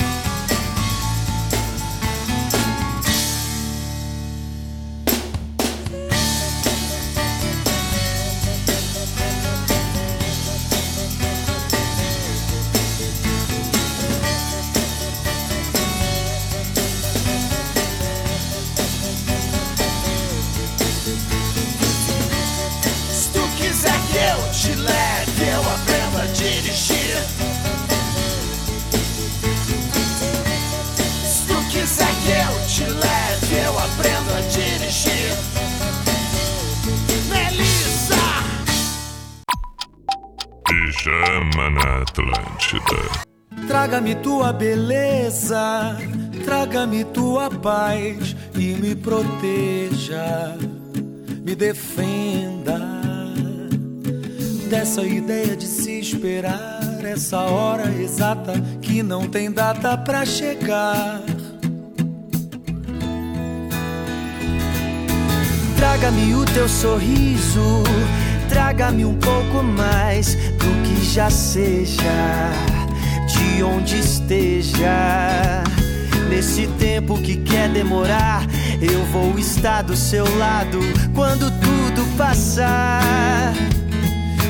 Eu 25.42 25.62
aprendo 25.62 26.22
a 26.22 26.26
dirigir. 26.28 27.16
Se 31.26 31.48
tu 31.48 31.56
quiser 31.70 32.08
que 32.24 32.32
eu 32.32 32.68
te 32.68 32.84
leve, 32.84 33.66
eu 33.66 33.80
aprendo 33.80 34.34
a 34.34 34.42
dirigir. 34.42 35.36
Melissa! 37.30 38.16
Pijama 40.68 41.70
na 41.72 42.02
Atlântida. 42.02 43.24
Traga-me 43.68 44.16
tua 44.16 44.54
beleza, 44.54 45.98
traga-me 46.44 47.04
tua 47.06 47.50
paz 47.50 48.36
e 48.56 48.74
me 48.76 48.94
proteja, 48.96 50.58
me 51.44 51.56
defenda 51.56 53.03
dessa 54.74 55.04
ideia 55.04 55.56
de 55.56 55.68
se 55.68 56.00
esperar 56.00 56.82
essa 57.04 57.42
hora 57.42 57.94
exata 58.02 58.54
que 58.82 59.04
não 59.04 59.28
tem 59.28 59.52
data 59.52 59.96
pra 59.96 60.26
chegar. 60.26 61.22
Traga-me 65.78 66.34
o 66.34 66.44
teu 66.46 66.68
sorriso, 66.68 67.84
traga-me 68.50 69.06
um 69.06 69.16
pouco 69.20 69.62
mais 69.62 70.34
do 70.34 70.82
que 70.84 71.06
já 71.06 71.30
seja, 71.30 72.02
de 73.28 73.62
onde 73.62 74.00
esteja. 74.00 75.64
Nesse 76.32 76.66
tempo 76.80 77.22
que 77.22 77.38
quer 77.38 77.70
demorar, 77.70 78.42
eu 78.82 79.06
vou 79.12 79.38
estar 79.38 79.84
do 79.84 79.96
seu 79.96 80.26
lado 80.40 80.80
quando 81.14 81.52
tudo 81.62 82.18
passar. 82.18 83.54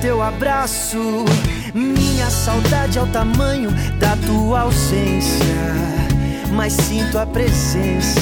Teu 0.00 0.22
abraço. 0.22 1.24
Minha 1.74 2.30
saudade 2.30 2.98
é 2.98 3.02
o 3.02 3.06
tamanho 3.06 3.70
da 3.98 4.16
tua 4.26 4.60
ausência. 4.60 5.44
Mas 6.52 6.72
sinto 6.72 7.18
a 7.18 7.26
presença. 7.26 8.18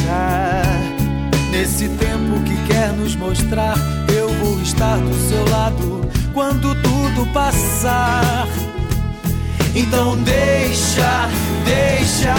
Nesse 1.50 1.88
tempo 1.88 2.40
que 2.44 2.56
quer 2.66 2.92
nos 2.92 3.14
mostrar, 3.16 3.76
eu 4.14 4.28
vou 4.34 4.60
estar 4.60 4.98
do 4.98 5.14
seu 5.28 5.48
lado 5.48 6.10
quando 6.32 6.74
tudo 6.82 7.32
passar. 7.32 8.46
Então 9.74 10.16
deixa, 10.22 11.28
deixa, 11.64 12.34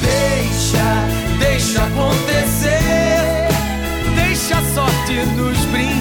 deixa, 0.00 1.38
deixa 1.38 1.82
acontecer. 1.84 3.48
Deixa 4.14 4.58
a 4.58 4.62
sorte 4.74 5.26
nos 5.36 5.58
brindar. 5.66 5.95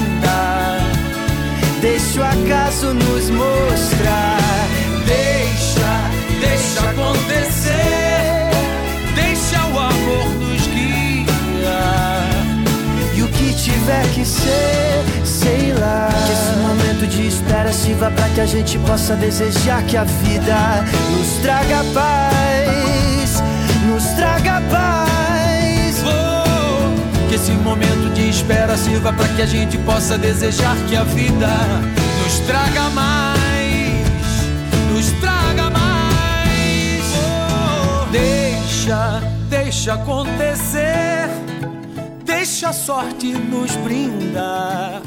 Deixa 1.85 2.19
o 2.19 2.23
acaso 2.23 2.95
nos 2.95 3.29
mostrar. 3.29 4.39
Deixa, 5.05 6.09
deixa 6.41 6.89
acontecer. 6.89 8.49
Deixa 9.13 9.63
o 9.67 9.79
amor 9.79 10.25
nos 10.39 10.65
guiar. 10.65 12.27
E 13.13 13.21
o 13.21 13.27
que 13.27 13.53
tiver 13.53 14.03
que 14.15 14.25
ser, 14.25 15.05
sei 15.23 15.73
lá. 15.73 16.09
Que 16.25 16.31
esse 16.31 16.57
momento 16.57 17.07
de 17.07 17.27
espera 17.27 17.71
sirva 17.71 18.09
pra 18.09 18.29
que 18.29 18.41
a 18.41 18.47
gente 18.47 18.79
possa 18.79 19.15
desejar 19.15 19.83
que 19.83 19.95
a 19.95 20.05
vida 20.05 20.83
nos 21.11 21.37
traga 21.43 21.83
paz. 21.93 23.43
Nos 23.87 24.05
traga 24.15 24.59
paz. 24.71 24.94
Que 27.35 27.41
esse 27.41 27.51
momento 27.51 28.13
de 28.13 28.29
espera 28.29 28.77
sirva 28.77 29.11
para 29.11 29.27
que 29.27 29.41
a 29.41 29.45
gente 29.45 29.77
possa 29.79 30.17
desejar 30.17 30.73
que 30.87 30.95
a 30.95 31.03
vida 31.03 31.49
nos 32.23 32.39
traga 32.47 32.89
mais, 32.91 34.07
nos 34.89 35.11
traga 35.19 35.69
mais. 35.69 37.03
Oh, 37.17 38.05
deixa, 38.09 39.21
deixa 39.49 39.95
acontecer, 39.95 41.27
deixa 42.23 42.69
a 42.69 42.73
sorte 42.73 43.33
nos 43.33 43.75
brindar. 43.83 45.01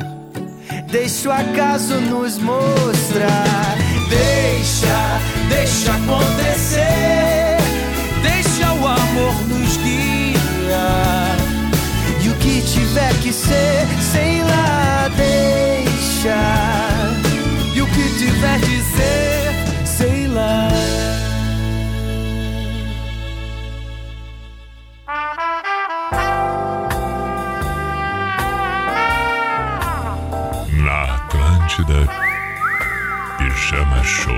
Deixa 0.91 1.31
o 1.31 1.33
acaso 1.33 1.95
nos 1.95 2.37
mostrar. 2.37 3.75
Deixa, 4.11 5.19
deixa 5.49 5.93
acontecer, 5.93 7.57
deixa 8.21 8.71
o 8.75 8.87
amor 8.87 9.49
nos 9.49 9.77
guiar. 9.79 10.18
Tiver 12.79 13.13
que 13.21 13.33
ser, 13.33 13.87
sei 14.01 14.41
lá, 14.45 15.09
deixa. 15.17 16.37
E 17.75 17.83
o 17.83 17.87
que 17.87 18.19
tiver 18.19 18.59
de 18.61 18.81
ser, 18.83 19.53
sei 19.85 20.29
lá. 20.29 20.69
Na 30.85 31.15
Atlântida, 31.17 32.09
Pijama 33.39 34.05
Show. 34.05 34.38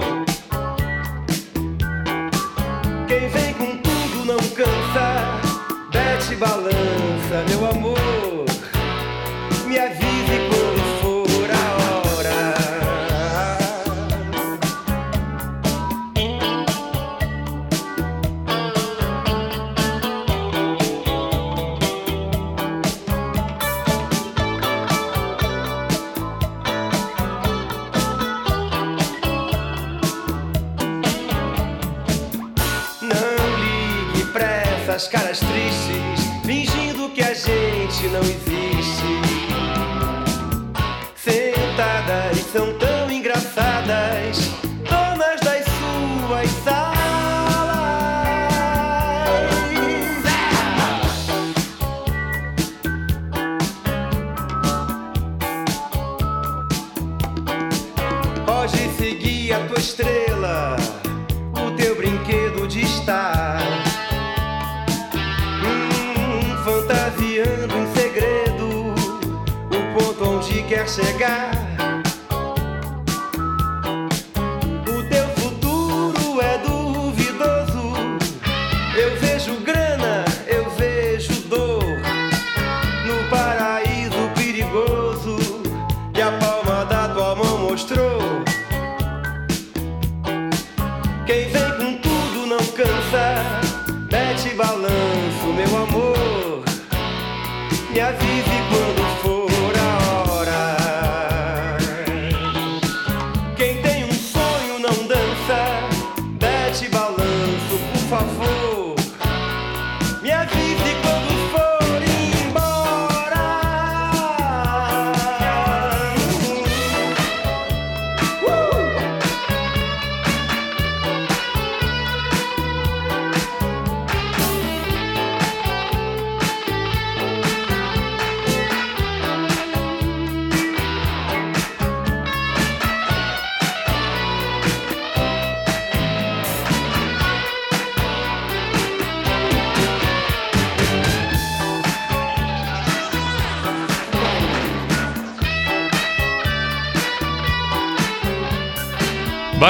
you. 0.00 0.29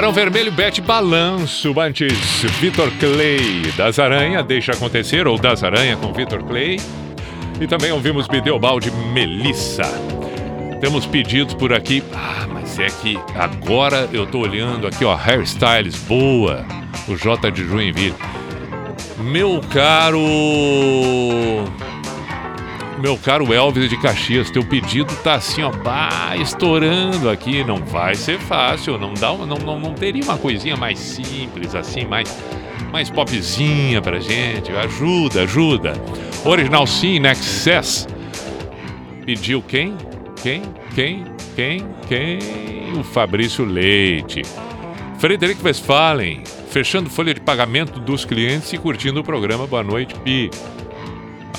Barão 0.01 0.15
Vermelho, 0.15 0.51
Bete 0.51 0.81
Balanço, 0.81 1.79
antes 1.79 2.43
Vitor 2.59 2.91
Clay, 2.99 3.71
Das 3.77 3.99
Aranha, 3.99 4.43
Deixa 4.43 4.73
Acontecer, 4.73 5.27
ou 5.27 5.37
Das 5.37 5.63
Aranha 5.63 5.95
com 5.95 6.11
Vitor 6.11 6.43
Clay. 6.43 6.81
E 7.61 7.67
também 7.67 7.93
ouvimos 7.93 8.27
Bideobaldi 8.27 8.91
Melissa. 9.13 9.83
Temos 10.81 11.05
pedidos 11.05 11.53
por 11.53 11.75
aqui. 11.75 12.03
Ah, 12.15 12.47
mas 12.51 12.79
é 12.79 12.87
que 12.87 13.19
agora 13.35 14.09
eu 14.11 14.25
tô 14.27 14.39
olhando 14.39 14.87
aqui, 14.87 15.05
ó, 15.05 15.15
hairstyles 15.15 15.97
boa. 16.05 16.65
O 17.07 17.15
J 17.15 17.51
de 17.51 17.67
Joinville. 17.67 18.15
Meu 19.19 19.61
caro. 19.71 20.19
Meu 23.01 23.17
caro 23.17 23.51
Elvis 23.55 23.89
de 23.89 23.97
Caxias, 23.97 24.51
teu 24.51 24.63
pedido 24.63 25.15
tá 25.25 25.37
assim, 25.37 25.63
ó, 25.63 25.71
pá, 25.71 26.37
estourando 26.37 27.31
aqui. 27.31 27.65
Não 27.65 27.79
vai 27.79 28.15
ser 28.15 28.39
fácil, 28.39 28.99
não 28.99 29.15
dá, 29.15 29.33
não, 29.33 29.47
não, 29.47 29.81
não 29.81 29.95
teria 29.95 30.23
uma 30.23 30.37
coisinha 30.37 30.77
mais 30.77 30.99
simples, 30.99 31.75
assim, 31.75 32.05
mais, 32.05 32.39
mais 32.93 33.09
popzinha 33.09 34.03
pra 34.03 34.21
gente. 34.21 34.71
Ajuda, 34.73 35.45
ajuda. 35.45 35.95
Original 36.45 36.87
Sim, 36.87 37.27
Excess. 37.27 38.07
Pediu 39.25 39.63
quem? 39.63 39.97
Quem? 40.43 40.63
Quem? 40.95 41.25
Quem? 41.57 41.87
Quem? 42.07 42.99
O 42.99 43.03
Fabrício 43.03 43.65
Leite. 43.65 44.43
Frederico 45.19 45.65
Westphalen, 45.65 46.43
fechando 46.69 47.09
folha 47.09 47.33
de 47.33 47.41
pagamento 47.41 47.99
dos 47.99 48.27
clientes 48.27 48.71
e 48.75 48.79
curtindo 48.79 49.21
o 49.21 49.25
programa. 49.25 49.67
Boa 49.67 49.83
noite, 49.83 50.15
Pi. 50.17 50.51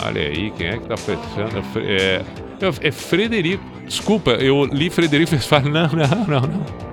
Olha 0.04 0.22
aí, 0.22 0.52
quem 0.52 0.68
é 0.68 0.78
que 0.78 0.86
tá 0.88 0.98
fechando? 0.98 1.64
É, 1.78 2.24
é, 2.62 2.88
é 2.88 2.92
Frederico. 2.92 3.64
Desculpa, 3.86 4.32
eu 4.32 4.66
li 4.66 4.90
Frederico 4.90 5.34
Westphalen. 5.34 5.72
Não, 5.72 5.88
não, 5.88 6.26
não, 6.28 6.42
não. 6.42 6.92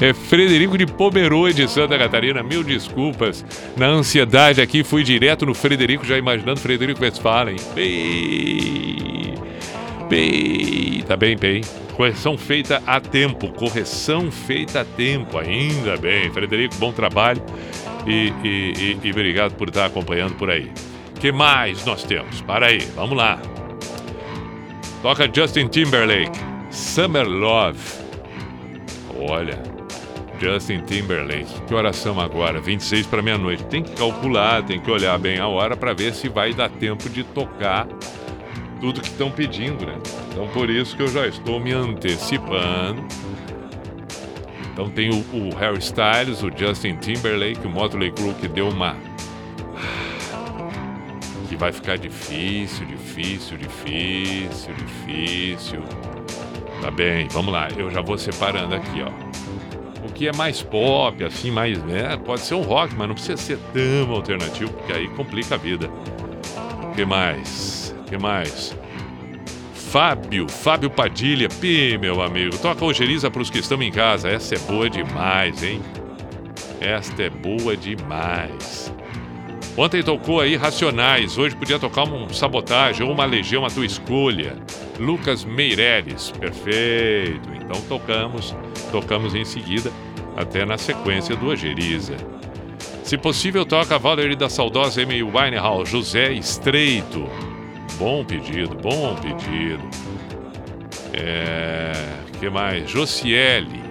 É 0.00 0.12
Frederico 0.12 0.76
de 0.76 0.86
Pomerode 0.86 1.54
de 1.54 1.70
Santa 1.70 1.96
Catarina. 1.98 2.42
Mil 2.42 2.64
desculpas. 2.64 3.44
Na 3.76 3.86
ansiedade 3.86 4.60
aqui, 4.60 4.82
fui 4.82 5.02
direto 5.04 5.46
no 5.46 5.54
Frederico, 5.54 6.04
já 6.04 6.16
imaginando 6.16 6.58
Frederico 6.58 7.02
Westphalen. 7.02 7.56
Bem. 7.74 9.34
Bem. 10.08 11.04
Tá 11.06 11.16
bem, 11.16 11.36
bem. 11.36 11.60
Correção 11.94 12.38
feita 12.38 12.82
a 12.86 13.00
tempo. 13.00 13.52
Correção 13.52 14.30
feita 14.30 14.80
a 14.80 14.84
tempo. 14.84 15.38
Ainda 15.38 15.96
bem. 15.96 16.30
Frederico, 16.32 16.74
bom 16.76 16.92
trabalho. 16.92 17.42
E, 18.06 18.32
e, 18.42 18.72
e, 18.76 18.98
e 19.04 19.10
obrigado 19.10 19.54
por 19.54 19.68
estar 19.68 19.86
acompanhando 19.86 20.34
por 20.34 20.50
aí. 20.50 20.72
Que 21.22 21.30
mais 21.30 21.84
nós 21.84 22.02
temos? 22.02 22.40
Para 22.40 22.66
aí, 22.66 22.80
vamos 22.96 23.16
lá. 23.16 23.40
Toca 25.02 25.30
Justin 25.32 25.68
Timberlake. 25.68 26.36
Summer 26.68 27.24
Love. 27.24 27.78
Olha, 29.30 29.62
Justin 30.40 30.80
Timberlake. 30.80 31.62
Que 31.68 31.74
oração 31.74 32.18
agora? 32.18 32.60
26 32.60 33.06
para 33.06 33.22
meia-noite. 33.22 33.64
Tem 33.66 33.84
que 33.84 33.92
calcular, 33.92 34.64
tem 34.64 34.80
que 34.80 34.90
olhar 34.90 35.16
bem 35.16 35.38
a 35.38 35.46
hora 35.46 35.76
para 35.76 35.94
ver 35.94 36.12
se 36.12 36.28
vai 36.28 36.52
dar 36.52 36.68
tempo 36.68 37.08
de 37.08 37.22
tocar 37.22 37.86
tudo 38.80 39.00
que 39.00 39.06
estão 39.06 39.30
pedindo, 39.30 39.86
né? 39.86 39.94
Então 40.32 40.48
por 40.48 40.68
isso 40.68 40.96
que 40.96 41.04
eu 41.04 41.08
já 41.08 41.24
estou 41.28 41.60
me 41.60 41.72
antecipando. 41.72 43.00
Então 44.72 44.90
tem 44.90 45.08
o, 45.08 45.24
o 45.32 45.54
Harry 45.54 45.78
Styles, 45.78 46.42
o 46.42 46.50
Justin 46.50 46.96
Timberlake, 46.96 47.64
o 47.64 47.70
Motley 47.70 48.10
Crue 48.10 48.34
que 48.34 48.48
deu 48.48 48.68
uma 48.68 48.96
que 51.52 51.56
vai 51.56 51.70
ficar 51.70 51.98
difícil, 51.98 52.86
difícil, 52.86 53.58
difícil, 53.58 54.74
difícil. 54.74 55.82
Tá 56.80 56.90
bem, 56.90 57.28
vamos 57.30 57.52
lá. 57.52 57.68
Eu 57.76 57.90
já 57.90 58.00
vou 58.00 58.16
separando 58.16 58.74
aqui, 58.74 59.02
ó. 59.02 59.10
O 60.02 60.10
que 60.10 60.28
é 60.28 60.32
mais 60.32 60.62
pop, 60.62 61.22
assim, 61.22 61.50
mais. 61.50 61.82
Né? 61.84 62.16
Pode 62.24 62.40
ser 62.40 62.54
um 62.54 62.62
rock, 62.62 62.94
mas 62.94 63.06
não 63.06 63.14
precisa 63.14 63.36
ser 63.36 63.58
tão 63.74 64.14
alternativo, 64.14 64.72
porque 64.72 64.94
aí 64.94 65.08
complica 65.08 65.56
a 65.56 65.58
vida. 65.58 65.90
O 66.84 66.94
que 66.94 67.04
mais? 67.04 67.94
O 68.00 68.04
que 68.04 68.16
mais? 68.16 68.74
Fábio, 69.74 70.48
Fábio 70.48 70.88
Padilha, 70.88 71.50
pi, 71.50 71.98
meu 71.98 72.22
amigo. 72.22 72.56
Toca 72.56 72.82
Ojeriza 72.82 73.30
para 73.30 73.42
os 73.42 73.50
que 73.50 73.58
estão 73.58 73.82
em 73.82 73.92
casa. 73.92 74.30
Essa 74.30 74.54
é 74.54 74.58
boa 74.58 74.88
demais, 74.88 75.62
hein? 75.62 75.82
Esta 76.80 77.24
é 77.24 77.30
boa 77.30 77.76
demais. 77.76 78.90
Ontem 79.76 80.02
tocou 80.02 80.40
aí 80.40 80.54
Racionais, 80.54 81.38
hoje 81.38 81.56
podia 81.56 81.78
tocar 81.78 82.04
um 82.04 82.28
Sabotagem 82.28 83.06
ou 83.06 83.12
uma 83.12 83.24
Legião 83.24 83.64
à 83.64 83.70
tua 83.70 83.86
escolha. 83.86 84.56
Lucas 84.98 85.44
Meireles, 85.44 86.30
perfeito. 86.30 87.48
Então 87.54 87.80
tocamos, 87.88 88.54
tocamos 88.90 89.34
em 89.34 89.44
seguida, 89.46 89.90
até 90.36 90.66
na 90.66 90.76
sequência 90.76 91.34
do 91.34 91.46
Ojeriza. 91.46 92.16
Se 93.02 93.16
possível, 93.16 93.64
toca 93.64 93.98
Valerie 93.98 94.36
da 94.36 94.48
saudosa 94.48 95.02
Amy 95.02 95.22
Winehouse, 95.22 95.90
José 95.90 96.32
Estreito. 96.32 97.26
Bom 97.98 98.24
pedido, 98.24 98.76
bom 98.76 99.16
pedido. 99.16 99.82
É. 101.14 101.92
que 102.38 102.48
mais? 102.50 102.88
Josiele. 102.90 103.81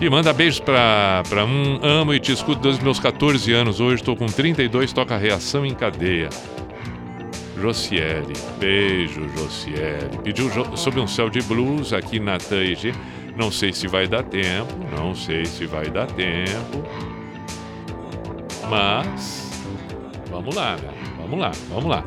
E 0.00 0.10
manda 0.10 0.32
beijos 0.32 0.60
pra, 0.60 1.22
pra 1.28 1.44
um. 1.44 1.78
Amo 1.82 2.12
e 2.12 2.20
te 2.20 2.32
escuto 2.32 2.60
desde 2.60 2.82
meus 2.84 3.00
14 3.00 3.52
anos. 3.52 3.80
Hoje 3.80 3.96
estou 3.96 4.14
com 4.14 4.26
32, 4.26 4.92
toca 4.92 5.16
Reação 5.16 5.64
em 5.64 5.74
Cadeia. 5.74 6.28
Josiele. 7.60 8.34
Beijo, 8.58 9.26
Josiele. 9.36 10.18
Pediu 10.22 10.50
jo- 10.50 10.76
sobre 10.76 11.00
um 11.00 11.06
céu 11.06 11.30
de 11.30 11.40
blues 11.42 11.92
aqui 11.94 12.20
na 12.20 12.36
TAG. 12.36 12.92
Não 13.36 13.50
sei 13.50 13.72
se 13.72 13.86
vai 13.88 14.06
dar 14.06 14.22
tempo. 14.22 14.74
Não 14.94 15.14
sei 15.14 15.46
se 15.46 15.64
vai 15.66 15.86
dar 15.88 16.06
tempo. 16.06 16.82
Mas. 18.68 19.46
Vamos 20.30 20.54
lá, 20.54 20.76
né? 20.76 20.90
Vamos 21.18 21.38
lá, 21.40 21.52
vamos 21.70 21.86
lá. 21.90 22.04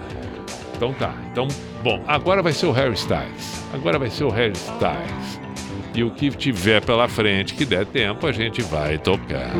Então 0.76 0.94
tá. 0.94 1.14
Então, 1.32 1.48
bom, 1.84 2.03
agora 2.07 2.44
vai 2.44 2.53
ser 2.53 2.68
o 2.68 2.72
Harry 2.72 2.94
Styles. 2.94 3.64
Agora 3.74 3.98
vai 3.98 4.10
ser 4.11 4.24
o 4.26 4.30
Harry 4.30 4.53
Styles. 4.53 5.39
E 5.99 6.03
o 6.05 6.09
que 6.09 6.30
tiver 6.30 6.81
pela 6.81 7.09
frente, 7.09 7.53
que 7.53 7.65
der 7.65 7.85
tempo, 7.85 8.26
a 8.26 8.31
gente 8.31 8.61
vai 8.61 8.97
tocar. 8.97 9.51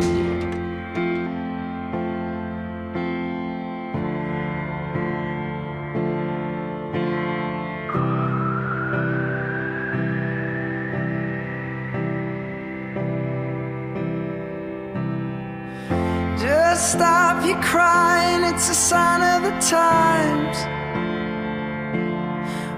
Just 16.38 16.94
stop 16.94 17.46
your 17.46 17.60
crying, 17.60 18.46
it's 18.46 18.70
a 18.70 18.74
sign 18.74 19.22
of 19.22 19.44
the 19.44 19.52
times. 19.60 20.58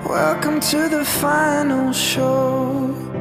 Welcome 0.04 0.60
to 0.62 0.90
the 0.90 1.06
final 1.06 1.94
show. 1.94 3.21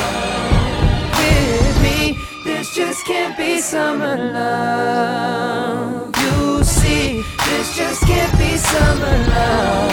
with 1.18 1.78
me. 1.84 2.18
This 2.44 2.74
just 2.76 3.06
can't 3.06 3.36
be 3.38 3.60
summer 3.60 4.18
love. 4.18 6.16
You 6.18 6.64
see, 6.64 7.24
this 7.50 7.76
just 7.76 8.02
can't 8.04 8.38
be 8.38 8.58
summer 8.58 9.18
love. 9.34 9.92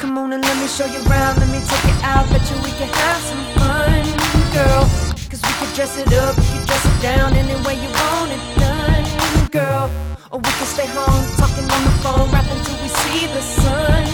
Come 0.00 0.18
on 0.18 0.32
and 0.32 0.42
let 0.44 0.56
me 0.60 0.66
show 0.68 0.86
you 0.86 1.00
around, 1.08 1.38
let 1.38 1.48
me 1.48 1.60
take 1.60 1.86
it 1.92 2.02
out, 2.04 2.28
bet 2.30 2.42
you 2.50 2.56
we 2.62 2.70
can 2.78 2.88
have 2.88 3.22
some 3.30 3.44
fun, 3.56 4.04
girl. 4.52 4.84
Cause 5.30 5.42
we 5.42 5.52
could 5.58 5.72
dress 5.74 5.96
it 5.98 6.12
up, 6.14 6.36
we 6.36 6.44
could 6.52 6.66
dress 6.66 6.84
it 6.86 7.02
down 7.02 7.32
any 7.34 7.56
way 7.66 7.74
you 7.74 7.90
want 7.90 8.32
it 8.32 8.42
done, 8.58 9.04
girl. 9.50 9.90
Or 10.30 10.38
we 10.38 10.50
can 10.58 10.66
stay 10.66 10.86
home, 10.86 11.24
talking 11.36 11.64
on 11.64 11.82
the 11.84 11.94
phone, 12.02 12.30
rapping 12.30 12.62
till 12.64 12.78
we 12.82 12.88
see 12.88 13.26
the 13.26 13.42
sun, 13.42 14.04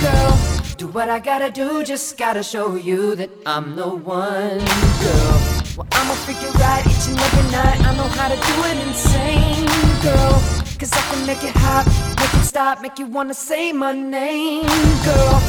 girl. 0.00 0.61
Do 0.76 0.88
what 0.88 1.08
I 1.08 1.20
gotta 1.20 1.50
do, 1.50 1.84
just 1.84 2.16
gotta 2.16 2.42
show 2.42 2.74
you 2.76 3.14
that 3.16 3.30
I'm 3.46 3.76
the 3.76 3.88
one, 3.88 4.58
girl. 5.02 5.38
Well, 5.76 5.86
I'ma 5.92 6.14
figure 6.26 6.50
out 6.62 6.86
each 6.86 7.08
and 7.08 7.18
every 7.18 7.50
night, 7.52 7.78
I 7.80 7.94
know 7.96 8.08
how 8.18 8.28
to 8.28 8.36
do 8.36 8.54
it 8.70 8.78
insane, 8.88 9.66
girl. 10.02 10.42
Cause 10.78 10.92
I 10.92 11.00
can 11.10 11.26
make 11.26 11.44
it 11.44 11.54
hot, 11.54 11.86
make 12.18 12.34
it 12.34 12.44
stop, 12.44 12.80
make 12.82 12.98
you 12.98 13.06
wanna 13.06 13.34
say 13.34 13.72
my 13.72 13.92
name, 13.92 14.64
girl. 15.04 15.42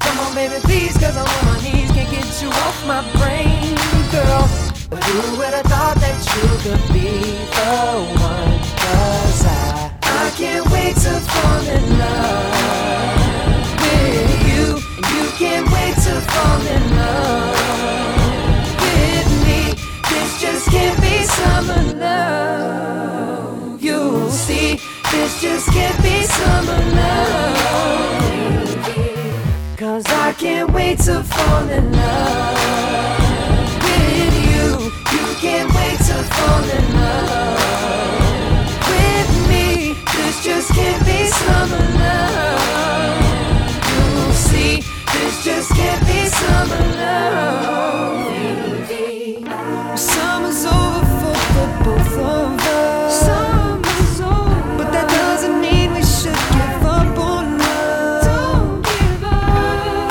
Come 0.00 0.18
on, 0.18 0.34
baby, 0.34 0.56
please, 0.62 0.96
cause 0.98 1.16
I'm 1.16 1.28
on 1.28 1.44
my 1.54 1.62
knees, 1.62 1.90
can't 1.92 2.10
get 2.10 2.42
you 2.42 2.48
off 2.48 2.86
my 2.86 3.02
brain, 3.20 3.76
girl. 4.10 4.42
Who 4.90 5.38
would 5.38 5.54
have 5.54 5.66
thought 5.66 5.96
that 6.00 6.18
you 6.34 6.48
could 6.64 6.84
be 6.92 7.10
the 7.56 7.70
one? 8.18 8.58
Cause 8.82 9.44
I, 9.46 9.92
I 10.02 10.30
can't 10.36 10.66
wait 10.70 10.96
to 10.96 11.12
fall 11.30 11.62
in 11.68 11.98
love 11.98 12.70
with 13.82 14.29
can't 15.40 15.66
wait 15.72 15.94
to 15.94 16.20
fall 16.20 16.60
in 16.66 16.82
love 16.96 17.56
with 18.84 19.28
me. 19.46 19.72
This 20.10 20.38
just 20.38 20.68
can't 20.68 21.00
be 21.00 21.24
summer 21.24 21.82
love. 21.98 23.82
You'll 23.82 24.28
see, 24.28 24.78
this 25.10 25.40
just 25.40 25.66
can't 25.72 26.02
be 26.02 26.24
summer 26.24 26.80
I 30.08 30.34
can't 30.34 30.70
wait 30.72 30.98
to 31.08 31.22
fall 31.22 31.68
in 31.70 31.90
love 31.90 32.54
with 33.86 34.34
you. 34.50 34.66
You 35.16 35.26
can't 35.40 35.72
wait 35.74 35.98
to 36.08 36.18
fall 36.34 36.64
in 36.78 36.84
love 37.00 37.58
with 38.92 39.30
me. 39.48 39.94
This 40.16 40.44
just 40.44 40.68
can't 40.74 41.02
be 41.06 41.26
summer 41.28 41.84
love. 41.98 42.99
This 45.20 45.36
just 45.44 45.70
can't 45.74 46.00
be 46.06 46.24
summer 46.24 46.82
love. 46.96 48.08
Summer's 49.98 50.64
over 50.64 51.04
for 51.20 51.36
the 51.54 51.64
both 51.84 52.16
of 52.18 52.58
us. 52.66 53.18
But 54.78 54.88
that 54.94 55.08
doesn't 55.10 55.60
mean 55.60 55.92
we 55.92 56.02
should 56.02 56.40
give 56.56 56.84
up 56.96 57.18
on 57.18 57.58
love. 57.58 58.86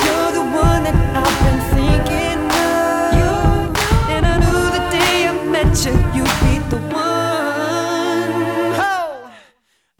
You're 0.06 0.32
the 0.38 0.46
one 0.64 0.82
that 0.86 0.96
I've 1.22 1.38
been 1.44 1.60
thinking 1.74 2.40
of. 2.70 3.74
And 4.14 4.22
I 4.32 4.34
knew 4.42 4.62
the 4.78 4.84
day 4.96 5.16
I 5.26 5.30
met 5.54 5.72
you, 5.84 5.94
you'd 6.14 6.36
be 6.44 6.54
the 6.70 6.80
one. 6.94 8.30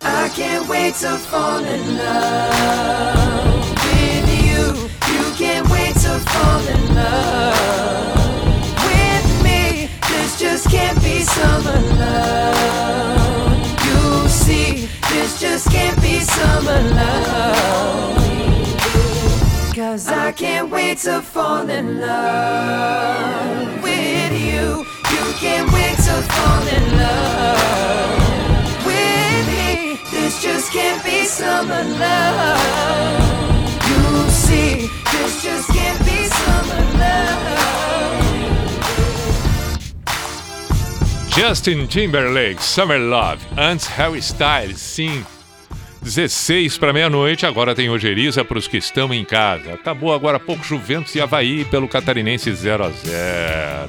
I 0.03 0.05
can't 0.33 0.65
wait 0.69 0.95
to 1.03 1.19
fall 1.19 1.65
in 1.65 1.83
love 1.99 3.20
love 7.01 8.15
with 8.87 9.27
me. 9.45 9.89
This 10.09 10.39
just 10.39 10.69
can't 10.71 10.99
be 11.03 11.21
summer 11.21 11.81
love. 11.99 13.59
You 13.87 14.29
see, 14.29 14.89
this 15.11 15.41
just 15.41 15.71
can't 15.71 16.01
be 16.01 16.21
summer 16.21 16.81
love. 17.01 18.21
Cause 19.75 20.09
I 20.09 20.33
can't 20.33 20.71
wait 20.71 20.99
to 20.99 21.21
fall 21.23 21.69
in 21.71 22.01
love 22.01 23.83
with 23.83 24.33
you. 24.33 24.85
You 25.15 25.25
can't 25.43 25.69
wait 25.73 25.97
to 26.09 26.17
fall 26.35 26.65
in 26.77 26.85
love 26.99 28.87
with 28.87 29.47
me. 29.53 29.99
This 30.11 30.43
just 30.43 30.73
can't 30.73 31.03
be 31.05 31.25
summer 31.25 31.83
love. 32.05 32.61
You 33.91 34.31
see, 34.31 34.89
this 35.13 35.43
just 35.43 35.69
can't 35.69 35.99
be. 36.05 36.10
Justin 41.35 41.87
Timberlake, 41.87 42.63
Summer 42.63 43.01
Love. 43.01 43.43
Antes 43.57 43.87
Harry 43.89 44.19
Styles, 44.19 44.79
sim. 44.79 45.25
16 46.03 46.79
para 46.79 46.93
meia-noite, 46.93 47.47
agora 47.47 47.75
tem 47.75 47.91
ojeriza 47.91 48.45
para 48.45 48.59
os 48.59 48.67
que 48.67 48.79
estão 48.79 49.13
em 49.13 49.25
casa. 49.25 49.75
Acabou 49.75 50.13
agora 50.13 50.39
há 50.39 50.41
pouco 50.41 50.65
Juventus 50.65 51.15
e 51.15 51.21
Havaí 51.21 51.65
pelo 51.65 51.89
Catarinense 51.89 52.53
0 52.53 52.85
a 52.85 52.91
0 52.91 53.89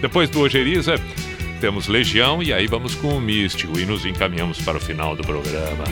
Depois 0.00 0.28
do 0.30 0.40
ojeriza, 0.40 0.96
temos 1.60 1.88
Legião 1.88 2.42
e 2.42 2.52
aí 2.52 2.66
vamos 2.66 2.94
com 2.94 3.16
o 3.16 3.20
Místico 3.20 3.78
e 3.78 3.86
nos 3.86 4.04
encaminhamos 4.04 4.60
para 4.60 4.78
o 4.78 4.80
final 4.80 5.16
do 5.16 5.22
programa. 5.22 5.84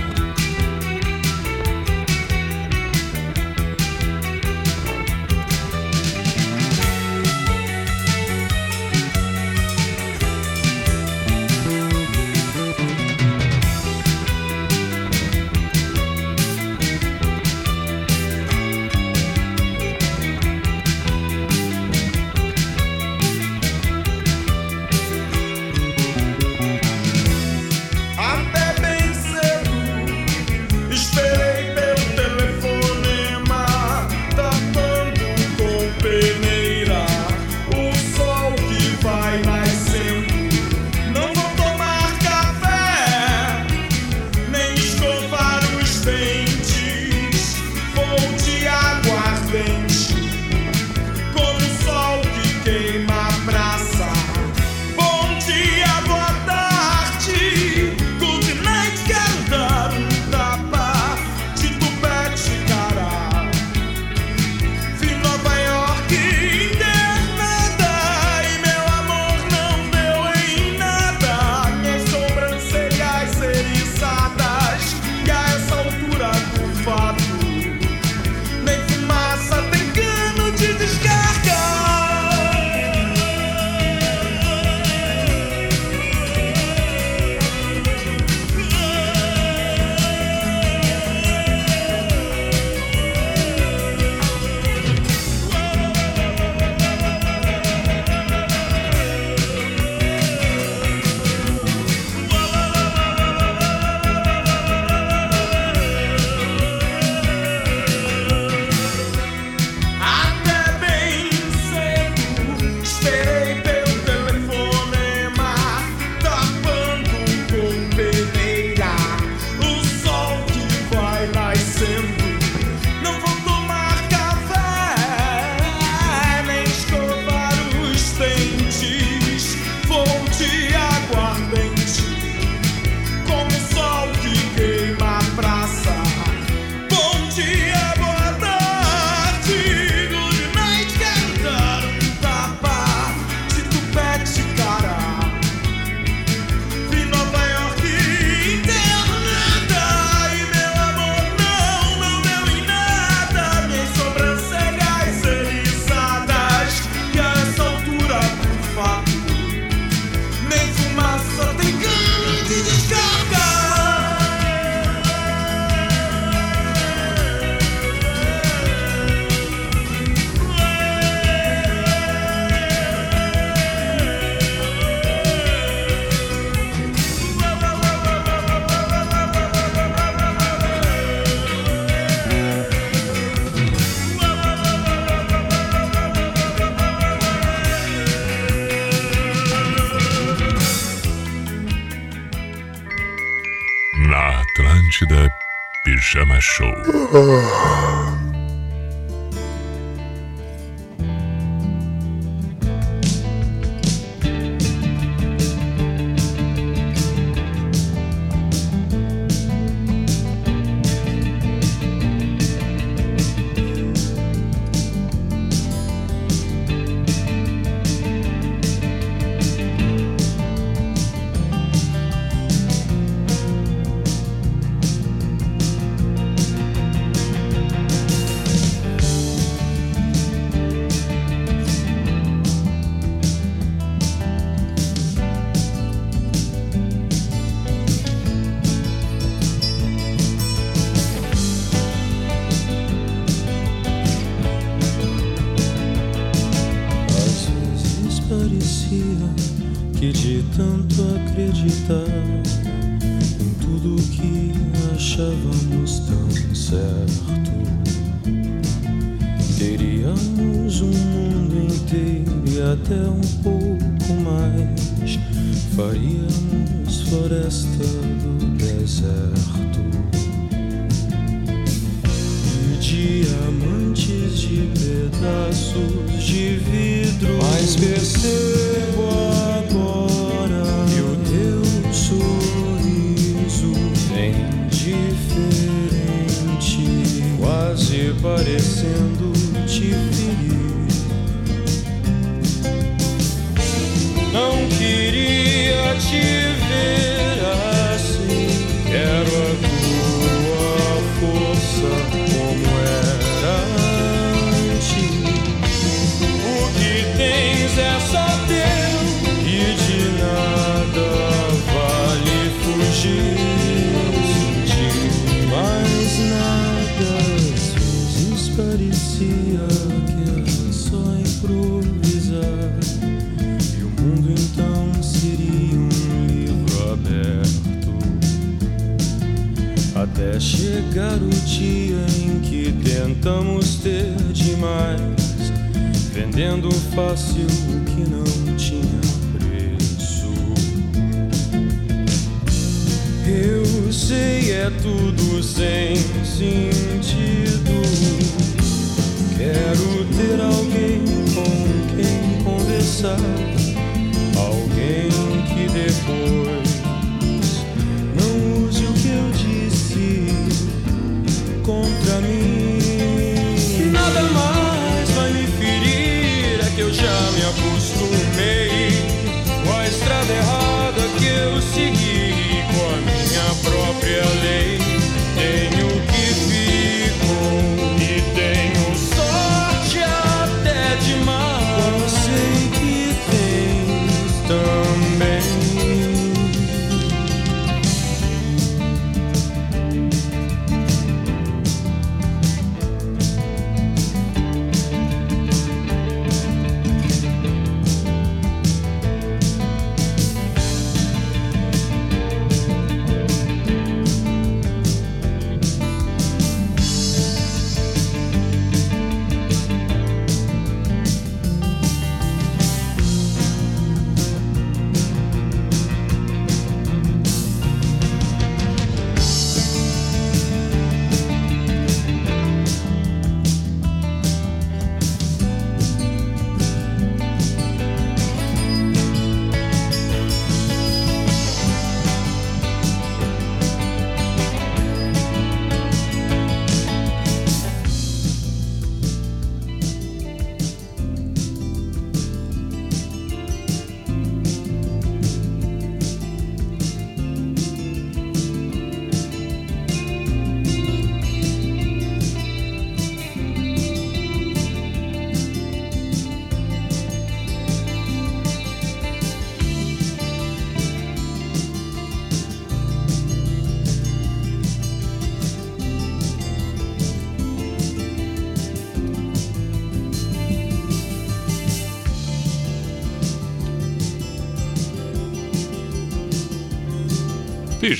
Show. 196.54 196.70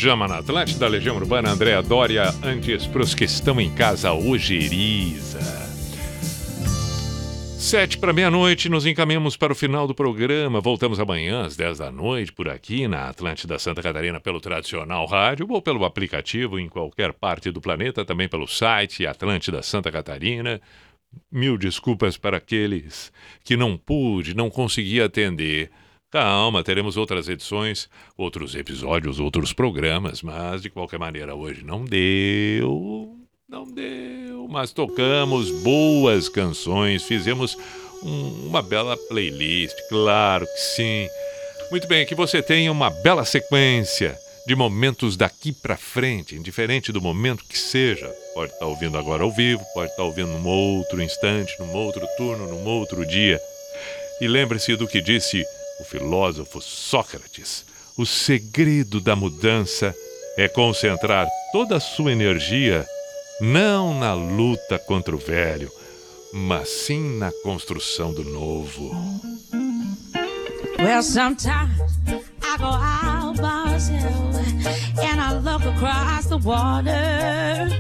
Pijama 0.05 0.29
na 0.29 0.37
Atlântida, 0.37 0.87
Legião 0.87 1.17
Urbana, 1.17 1.51
Andréa 1.51 1.81
Dória, 1.81 2.25
antes 2.43 2.87
para 2.87 3.01
os 3.01 3.15
que 3.15 3.25
estão 3.25 3.59
em 3.59 3.75
casa, 3.75 4.13
Ojeriza. 4.13 5.41
Sete 7.59 7.97
para 7.97 8.13
meia-noite, 8.13 8.69
nos 8.69 8.85
encaminhamos 8.85 9.35
para 9.35 9.55
o 9.55 9.57
final 9.57 9.87
do 9.87 9.95
programa. 9.95 10.61
Voltamos 10.61 11.01
amanhã 11.01 11.47
às 11.47 11.57
10 11.57 11.79
da 11.79 11.91
noite 11.91 12.35
por 12.35 12.51
aqui 12.51 12.87
na 12.87 13.09
Atlântida 13.09 13.59
Santa 13.59 13.81
Catarina 13.81 14.21
pelo 14.21 14.43
tradicional 14.43 15.07
rádio 15.07 15.47
ou 15.49 15.63
pelo 15.63 15.87
aplicativo 15.87 16.59
em 16.59 16.69
qualquer 16.69 17.15
parte 17.15 17.51
do 17.51 17.63
planeta, 17.63 18.05
também 18.05 18.29
pelo 18.29 18.47
site 18.47 19.07
Atlântida 19.07 19.63
Santa 19.63 19.91
Catarina. 19.91 20.61
Mil 21.33 21.57
desculpas 21.57 22.19
para 22.19 22.37
aqueles 22.37 23.11
que 23.43 23.57
não 23.57 23.75
pude, 23.75 24.37
não 24.37 24.51
consegui 24.51 25.01
atender. 25.01 25.71
Calma, 26.15 26.63
teremos 26.63 26.97
outras 26.97 27.29
edições, 27.29 27.89
outros 28.17 28.55
episódios, 28.55 29.19
outros 29.19 29.53
programas, 29.53 30.23
mas 30.23 30.63
de 30.63 30.71
qualquer 30.71 30.97
maneira 30.97 31.35
hoje 31.35 31.65
não 31.65 31.85
deu. 31.85 33.19
Não 33.49 33.65
deu, 33.65 34.47
mas 34.49 34.71
tocamos 34.71 35.51
boas 35.65 36.29
canções, 36.29 37.03
fizemos 37.03 37.59
um- 38.01 38.47
uma 38.47 38.63
bela 38.63 38.97
playlist, 38.97 39.75
claro 39.89 40.47
que 40.47 40.61
sim. 40.61 41.09
Muito 41.73 41.89
bem, 41.89 42.07
que 42.07 42.15
você 42.15 42.41
tenha 42.41 42.71
uma 42.71 42.91
bela 42.91 43.25
sequência 43.25 44.17
de 44.47 44.55
momentos 44.55 45.17
daqui 45.17 45.53
pra 45.53 45.77
frente, 45.77 46.37
indiferente 46.37 46.93
do 46.93 47.03
momento 47.03 47.43
que 47.43 47.59
seja. 47.59 48.09
Pode 48.35 48.53
estar 48.53 48.67
ouvindo 48.67 48.97
agora 48.97 49.25
ao 49.25 49.33
vivo, 49.33 49.65
pode 49.75 49.91
estar 49.91 50.05
ouvindo 50.05 50.29
num 50.29 50.47
outro 50.47 51.03
instante, 51.03 51.59
num 51.59 51.75
outro 51.75 52.07
turno, 52.17 52.47
num 52.47 52.65
outro 52.67 53.05
dia. 53.05 53.41
E 54.21 54.29
lembre-se 54.29 54.77
do 54.77 54.87
que 54.87 55.01
disse 55.01 55.45
o 55.81 55.85
filósofo 55.85 56.61
Sócrates: 56.61 57.65
o 57.97 58.05
segredo 58.05 59.01
da 59.01 59.15
mudança 59.15 59.95
é 60.37 60.49
concentrar 60.49 61.29
toda 61.53 61.77
a 61.77 61.81
sua 61.81 62.13
energia 62.13 62.87
não 63.41 63.99
na 63.99 64.15
luta 64.15 64.79
contra 64.79 65.15
o 65.15 65.19
velho, 65.19 65.71
mas 66.33 66.69
sim 66.69 67.19
na 67.19 67.31
construção 67.43 68.13
do 68.13 68.25
novo. 68.25 68.91
Well, 70.79 71.03
sometimes 71.03 71.81
I 72.43 72.59
go 72.59 72.67
out 72.67 73.37
by 73.37 73.73
myself 73.73 74.37
and 74.99 75.21
I 75.21 75.33
look 75.39 75.65
across 75.65 76.27
the 76.27 76.39
water. 76.39 77.71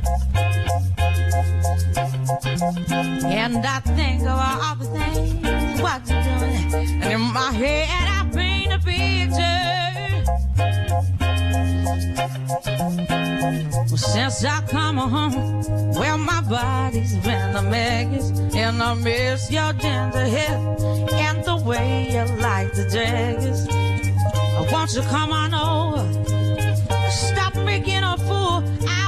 And 3.27 3.66
I 3.66 3.81
think 3.95 4.23
of 4.23 4.39
all 4.39 4.77
the 4.77 4.87
things 4.87 5.44
what. 5.81 6.11
And 6.11 7.13
in 7.13 7.21
my 7.21 7.53
head, 7.53 7.89
I 8.09 8.29
paint 8.33 8.73
a 8.73 8.79
picture. 8.79 9.65
Well, 13.89 13.97
since 13.97 14.45
I 14.45 14.61
come 14.69 14.97
home, 14.97 15.63
well, 15.93 16.19
my 16.19 16.41
body's 16.43 17.15
been 17.17 17.57
a 17.57 17.63
mess, 17.63 18.31
and 18.55 18.83
I 18.83 18.95
miss 18.95 19.51
your 19.51 19.73
ginger 19.75 20.27
hair 20.27 20.57
and 21.13 21.45
the 21.45 21.57
way 21.65 22.09
you 22.11 22.25
like 22.41 22.73
the 22.73 22.89
daggers. 22.91 23.69
I 23.69 24.73
want 24.73 24.95
you 24.95 25.03
to 25.03 25.09
come 25.09 25.33
on 25.33 25.55
over, 25.55 26.05
stop 27.11 27.55
making 27.57 28.03
a 28.03 28.17
fool 28.19 28.65
out 28.89 29.03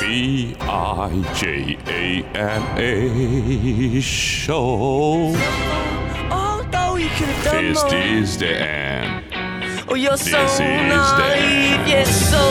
B 0.00 0.56
I 0.60 1.24
J 1.36 1.78
A 1.86 2.24
N 2.36 2.62
A 2.78 4.00
show. 4.00 5.34
Although 6.30 6.96
you 6.96 7.08
could 7.10 7.28
have 7.28 7.44
done 7.44 7.64
This 7.64 7.82
more. 7.82 7.94
is 7.94 8.38
the 8.38 8.56
end. 8.56 9.24
Oh, 9.88 9.94
you're 9.94 10.16
so 10.16 10.42
This 10.42 10.52
is 10.52 10.58
the 10.58 10.64
naive, 10.64 11.80
end. 11.80 11.88
yes, 11.88 12.30
so 12.30 12.42